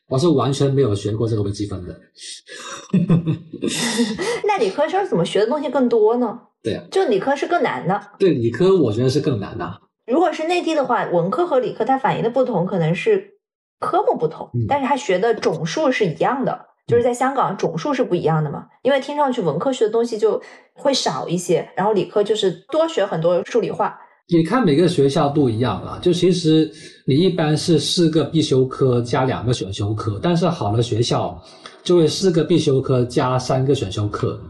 [0.08, 1.96] 我是完全没有学过这个微积分的。
[4.44, 6.36] 那理科生怎么学的东西更多呢？
[6.64, 6.82] 对呀。
[6.90, 8.00] 就理科是更难的。
[8.18, 9.82] 对，理科我觉得是更难的。
[10.08, 13.35] 如果是内地的话，文科和理科它反映的不同可能是。
[13.78, 18.66] 科目不同，但是他学的总数是一样的，就是在香港总数是不一样的嘛。
[18.82, 20.40] 因为听上去文科学的东西就
[20.74, 23.98] 会少一些，然后理科就是多学很多数理化。
[24.28, 26.68] 你看每个学校不一样啊，就其实
[27.06, 31.40] 你一般是四个必修课加两个选修课，但是好的学校
[31.84, 34.40] 就会四个必修课加三个选修课，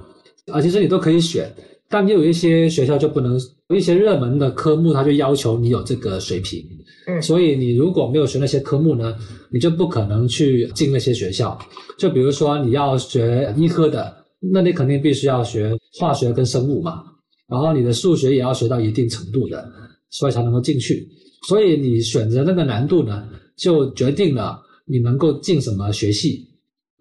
[0.51, 1.53] 啊，其实你都可以选，
[1.89, 6.65] 但有一些学校就不能，有一些热门的科目他就要求你有这个水平。
[7.07, 9.15] 嗯，所以你如果没有学那些科目呢，
[9.53, 11.57] 你就不可能去进那些学校。
[11.97, 14.13] 就比如说你要学医科的，
[14.53, 17.05] 那你肯定必须要学化学跟生物嘛，
[17.49, 19.65] 然后你的数学也要学到一定程度的，
[20.11, 21.09] 所以才能够进去。
[21.47, 23.23] 所以你选择那个难度呢，
[23.57, 26.45] 就决定了你能够进什么学系。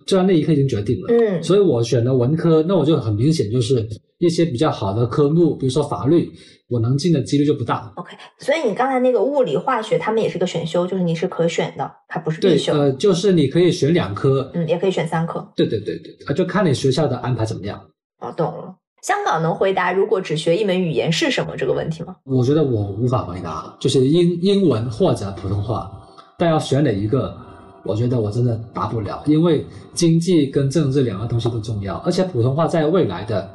[0.06, 1.08] 就在那一刻已经决定了。
[1.10, 3.84] 嗯，所以我选了文科，那我就很明显就是
[4.20, 6.32] 一些比较好的科目，比如说法律，
[6.70, 7.92] 我能进的几率就不大。
[7.96, 12.74] OK，所以你刚才那个物理、化学，他们也是个选修，就是你是可选的，它不是必对，修。
[12.74, 15.46] 呃，就是你可以选两科，嗯，也可以选三科。
[15.56, 17.80] 对对对对，啊，就看你学校的安排怎么样。
[18.20, 18.76] 哦，懂了。
[19.02, 22.16] 香港能回答如果只学一门语言是什么这个问题吗？
[22.24, 25.92] 我觉得我无法回答，就是英英文或者普通话，
[26.40, 27.38] 但要选哪一个，
[27.84, 29.64] 我觉得我真的答不了，因为
[29.94, 33.54] 经济跟政治两个东西都重要，而且普通话在未来的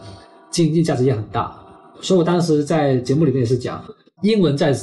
[0.50, 1.56] 经济价值也很大。
[2.00, 3.84] 所以我当时在节目里面也是讲，
[4.22, 4.74] 英文在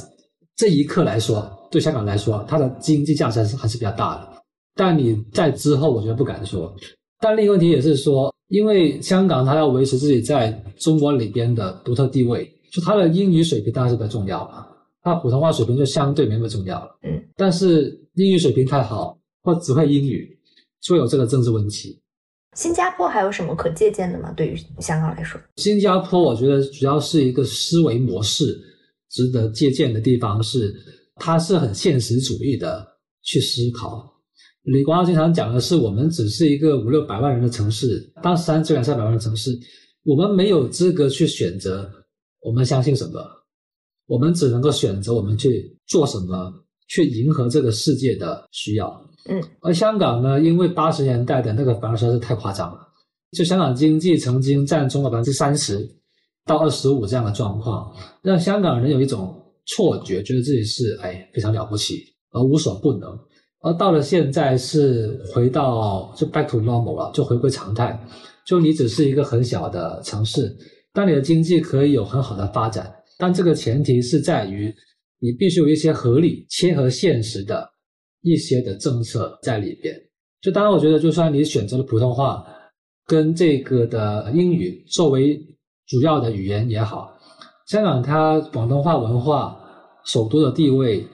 [0.55, 4.29] 这一刻来说，对香港来说，它的经济价值还是还是比较大的。
[4.75, 6.73] 但你在之后，我觉得不敢说。
[7.19, 14.67] 但另一个问题也是说，因为香港它要维持自己在中国里边的独特地位，就它的英语水平当然是比较重要了，
[15.01, 16.99] 它普通话水平就相对没那么重要了。
[17.01, 20.37] 嗯，但是英语水平太好或只会英语，
[20.81, 21.99] 就有这个政治问题。
[22.57, 24.33] 新加坡还有什么可借鉴的吗？
[24.35, 28.59] 对于香港来说，新加坡我觉得主要是一个思维模式
[29.11, 30.75] 值得借鉴的地方是，
[31.17, 32.83] 它是很现实主义的
[33.21, 34.11] 去思考。
[34.63, 39.51] 李光耀经常讲的是，我们只是一个五六百万人的城市，当三这两三百万的城市，
[40.03, 41.87] 我们没有资格去选择
[42.41, 43.23] 我们相信什么，
[44.07, 46.51] 我们只能够选择我们去做什么，
[46.87, 49.06] 去迎合这个世界的需要。
[49.29, 52.79] 嗯，而香港呢，因为八十年代的那个反而实在是太夸张了，
[53.31, 55.87] 就香港经济曾经占中国百分之三十
[56.45, 63.09] 到二十五这样的状况，让香港人有一种错觉，觉得自己是哎非常了不起，而无所不能。
[63.61, 67.99] 而到了现在是回到就 back to normal 了，就回归常态，
[68.45, 70.55] 就你只是一个很小的城市，
[70.93, 74.73] 但你的经济可以有很好的发展，但这个前提是在于
[75.19, 77.67] 你必须有一些合理、切合现实的
[78.21, 79.95] 一些的政策在里边。
[80.41, 82.45] 就当然，我觉得就算你选择了普通话
[83.05, 85.39] 跟这个的英语作为
[85.87, 87.17] 主要的语言也好，
[87.67, 89.57] 香港它广东话文化
[90.05, 91.05] 首都的地位，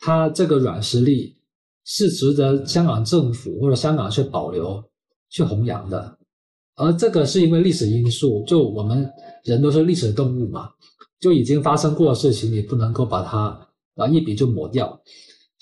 [0.00, 1.36] 它这个软实力
[1.84, 4.82] 是值得香港政府或者香港去保留、
[5.30, 6.18] 去弘扬的。
[6.74, 9.08] 而这个是因为历史因素，就我们
[9.44, 10.70] 人都是历史动物嘛，
[11.20, 15.00] 就已经发生过的事情，你不能够把它啊一笔就抹掉。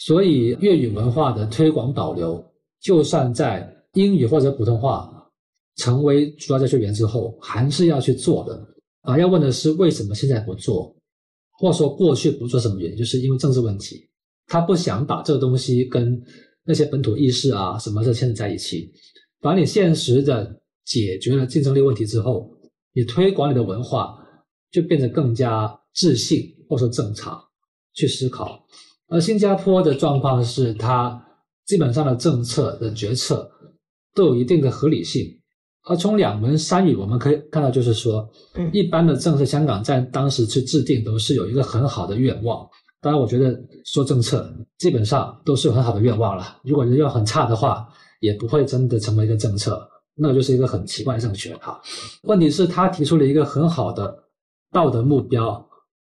[0.01, 2.43] 所以粤语文化的推广保留，
[2.81, 5.31] 就算在英语或者普通话
[5.77, 8.67] 成为主要教学语言之后，还是要去做的。
[9.03, 10.97] 啊，要问的是为什么现在不做，
[11.59, 14.09] 或者说过去不做什么原因，就是因为政治问题，
[14.47, 16.19] 他不想把这个东西跟
[16.65, 18.91] 那些本土意识啊什么的牵扯在一起。
[19.39, 22.51] 把你现实的解决了竞争力问题之后，
[22.95, 24.19] 你推广你的文化
[24.71, 27.39] 就变得更加自信或者说正常
[27.93, 28.67] 去思考。
[29.11, 31.21] 而新加坡的状况是，它
[31.67, 33.51] 基本上的政策的决策
[34.15, 35.27] 都有一定的合理性。
[35.83, 42.69] 而从两门三语，我们可以看到，就是说，嗯一般的政策，香港在当时去制定都是有一个很好的愿望。
[43.01, 44.47] 当然，我觉得说政策
[44.79, 46.59] 基本上都是有很好的愿望了。
[46.63, 47.89] 如果人要很差的话，
[48.21, 49.81] 也不会真的成为一个政策，
[50.15, 51.81] 那就是一个很奇怪的政权哈。
[52.25, 54.15] 问题是，他提出了一个很好的
[54.71, 55.67] 道德目标、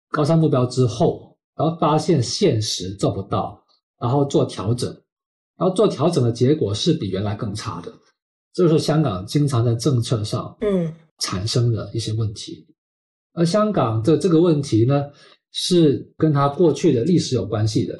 [0.09, 1.26] 高尚目标之后，
[1.57, 3.61] 然后发现现实做不到，
[3.99, 4.89] 然后做调整，
[5.57, 7.91] 然后做调整的结果是比原来更差的。
[8.53, 12.65] 这就是香港经常在政策上嗯产生的一些问题。
[13.33, 15.03] 而香港的这个问题呢，
[15.51, 17.97] 是跟它过去的历史有关系的，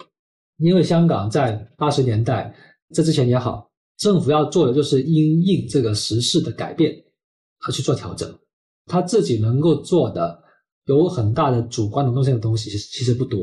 [0.57, 2.55] 因为香港在八十年代
[2.93, 6.91] 这之前也好，政府要做的就是因应这个时事的改变
[7.67, 8.31] 而去做调整，
[8.85, 10.43] 他自己能够做的
[10.95, 13.39] 有很大的主观能动性的东西其实其实不多。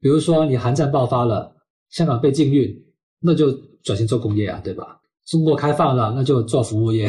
[0.00, 1.54] 比如说，你韩战爆发了，
[1.90, 2.72] 香港被禁运，
[3.20, 3.50] 那就
[3.82, 5.00] 转型做工业啊，对吧？
[5.26, 7.08] 中国开放了，那就做服务业。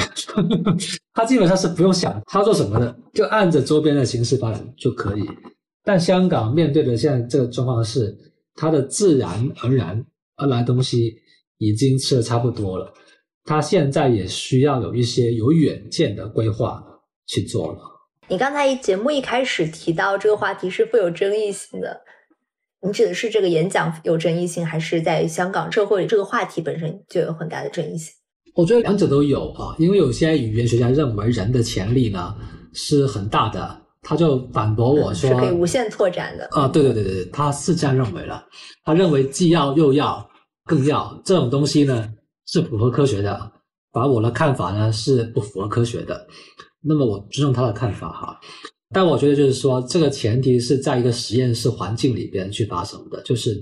[1.13, 5.23] 他基本上是不用想他做什么的，就按着周边的形势发展就可以。
[5.83, 8.17] 但香港面对的现在这个状况是，
[8.55, 10.05] 它的自然而然
[10.35, 11.15] 而来的东西
[11.59, 12.91] 已经吃的差不多了，
[13.45, 16.83] 它现在也需要有一些有远见的规划
[17.27, 17.79] 去做了。
[18.29, 21.99] 你刚才节目一开始提到这个话题是富有争议性的，
[22.85, 28.13] 你指的是这个演讲有争议性，还是在香港社会这个话题本身就有很大的争议性？
[28.53, 32.35] 我觉得两者都有啊，因为有些语言学家认为人的潜力呢
[32.71, 36.47] 是很大的，他就反驳我说是可以无限拓展的。
[36.51, 38.45] 啊，对对对对对，他是这样认为了。
[38.83, 40.29] 他认为既要又要
[40.65, 42.07] 更要这种东西呢
[42.45, 43.51] 是符合科学的，
[43.91, 46.27] 而我的看法呢是不符合科学的。
[46.81, 48.39] 那么我尊重他的看法哈，
[48.91, 53.61] 但我觉得就是说，这个前提是在一个实验室环境里边去发生的，就是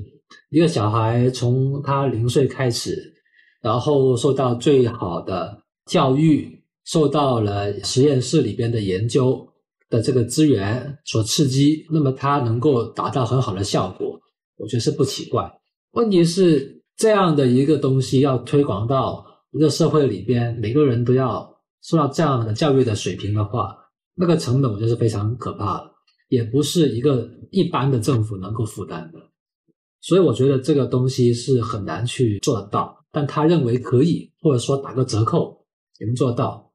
[0.50, 3.14] 一个小孩从他零岁开始，
[3.62, 9.48] 然后受到最好的教育，受到了实验室里边的研究，
[9.90, 14.20] 的这个资源所刺激，那么他能够达到很好的效果，
[14.58, 15.52] 我觉得是不奇怪。
[15.94, 21.57] 问题是这样的一个东西要推广到一个社会里边，每个人都要
[21.88, 23.74] 受到这样的教育的水平的话，
[24.14, 25.92] 那个成本我觉得是非常可怕的，
[26.28, 29.20] 也不是一个一般的政府能够负担的。
[30.02, 35.66] 所以我觉得这个东西是很难去做得到，但他认为可以，或者说打个折扣
[36.00, 36.72] 也能做到。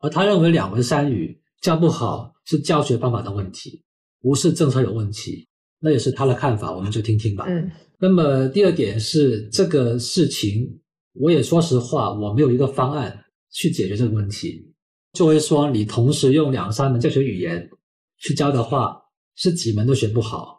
[0.00, 3.84] 而他认为两文三语教不好是教学方法的问题，
[4.22, 5.46] 不是政策有问题，
[5.80, 7.44] 那也是他的看法，我们就听听吧。
[7.46, 7.70] 嗯。
[7.98, 10.80] 那么第二点是这个事情，
[11.12, 13.23] 我也说实话，我没有一个方案
[13.54, 14.70] 去解决这个问题。
[15.14, 17.70] 作为说你同时用两三门教学语言
[18.18, 19.00] 去教的话，
[19.36, 20.58] 是几门都学不好，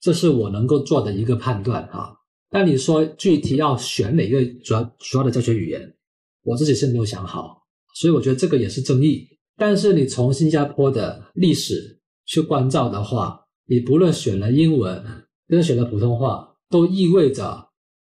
[0.00, 2.12] 这是我能够做的一个判断啊。
[2.50, 5.94] 但你说具体要选哪个主要主要的教学语言，
[6.42, 7.62] 我自己是没有想好。
[7.94, 9.28] 所以我觉得这个也是争议。
[9.56, 15.04] 但是你从新加坡的历史去关照的话，你不论选了英文，
[15.46, 17.68] 跟选了普通话，都意味着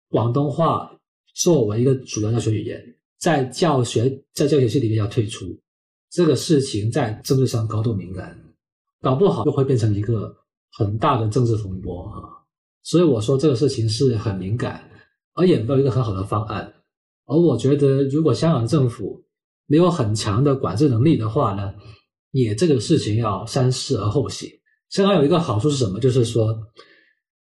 [0.09, 0.99] 广东话
[1.35, 5.59] 作为一个主要教学语言，在教学在教学系里面要退出。
[6.11, 8.39] 这个事情在政治上高度敏感，
[9.01, 10.33] 搞不好就会变成一个
[10.71, 12.45] 很大的政治风波啊！
[12.83, 14.89] 所以我说这个事情是很敏感，
[15.33, 16.73] 而也没有一个很好的方案。
[17.25, 19.25] 而我觉得，如果香港政府，
[19.65, 21.73] 没有很强的管制能力的话呢，
[22.31, 24.49] 也这个事情要三思而后行。
[24.89, 25.99] 香港有一个好处是什么？
[25.99, 26.55] 就是说，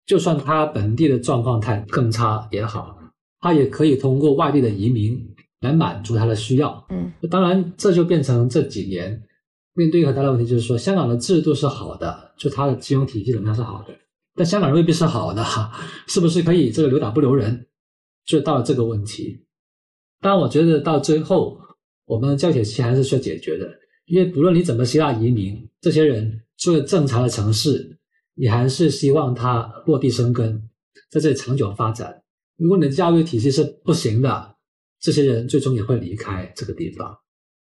[0.06, 2.98] 就算他本地的状况太更差也好，
[3.40, 5.33] 他也可以通过外地的移民
[5.64, 6.86] 来满足他的需要。
[6.90, 9.20] 嗯，当然这就变成这几年
[9.74, 13.92] 面对一个很大的问题，就是说香港的制度是好的，就它的金融体系怎么样是好的，
[14.36, 15.44] 但香港人未必是好的，
[16.06, 17.66] 是不是可以这个留党不留人？
[18.24, 19.44] 就到了这个问题。
[20.20, 21.58] 当然，我觉得到最后。
[22.06, 23.66] 我们教学期还是需要解决的，
[24.04, 27.96] 因为不论你怎么希腊移民，这些人作为正常的城市，
[28.34, 30.68] 你还是希望他落地生根，
[31.10, 32.22] 在这里长久发展。
[32.58, 34.53] 如果你的教育体系是不行的，
[35.04, 37.14] 这些人最终也会离开这个地方。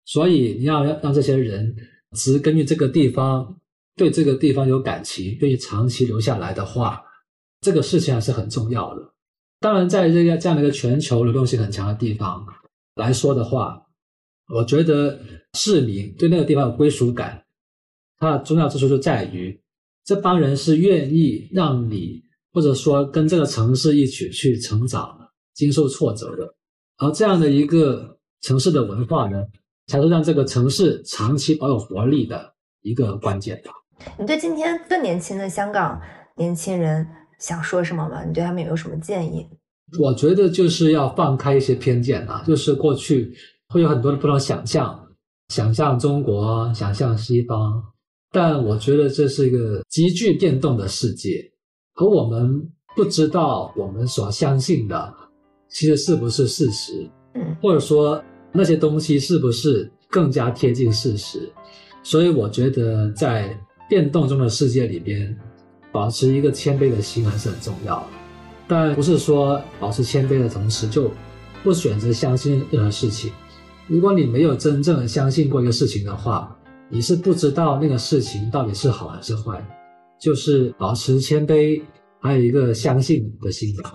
[0.07, 1.77] 所以你要让这些人
[2.17, 3.61] 只根据这个地方，
[3.95, 7.03] 对这个地方有感情，愿意长期留下来的话，
[7.61, 9.13] 这个事情还是很重要的。
[9.61, 12.47] 当然，在这个这样的一个全球流动性很强的地方
[12.95, 13.83] 来说的话，
[14.55, 15.21] 我觉得
[15.53, 17.45] 市民对那个地方有归属感，
[18.17, 19.61] 它的重要之处就在于
[20.05, 22.23] 这帮人是愿意让你
[22.55, 26.55] 或者说跟这个城市一起去成长、经受挫折的，
[26.99, 29.43] 而这样的一个城市的文化呢，
[29.87, 33.73] 才是让这个城市长期保有活力的一个关键吧。
[34.19, 36.01] 你对今天更年轻的香港
[36.37, 37.07] 年轻人
[37.39, 38.25] 想说什么吗？
[38.25, 39.47] 你对他们有什么建议？
[39.99, 43.35] 我觉得就是要放开一些偏见啊，就是过去。
[43.71, 44.99] 会有很多的不同想象，
[45.49, 47.83] 想象中国，想象西方，
[48.33, 51.53] 但我觉得这是一个急剧变动的世界，
[51.97, 55.15] 而我们不知道我们所相信的
[55.69, 61.49] 其实是不是事实，嗯，或者说那些东西是不是更加贴近事实，
[62.03, 63.57] 所以我觉得在
[63.89, 65.37] 变动中的世界里边，
[65.93, 68.07] 保持一个谦卑的心还是很重要的，
[68.67, 71.11] 但不是说保持谦卑的同时就
[71.63, 73.31] 不选择相信任何事情。
[73.87, 76.55] 如果你没有真正相信过一个事情的话，
[76.91, 79.63] 你是不知道那个事情到底是好还是坏。
[80.21, 81.81] 就是保持谦卑，
[82.21, 83.95] 还有一个相信的心吧。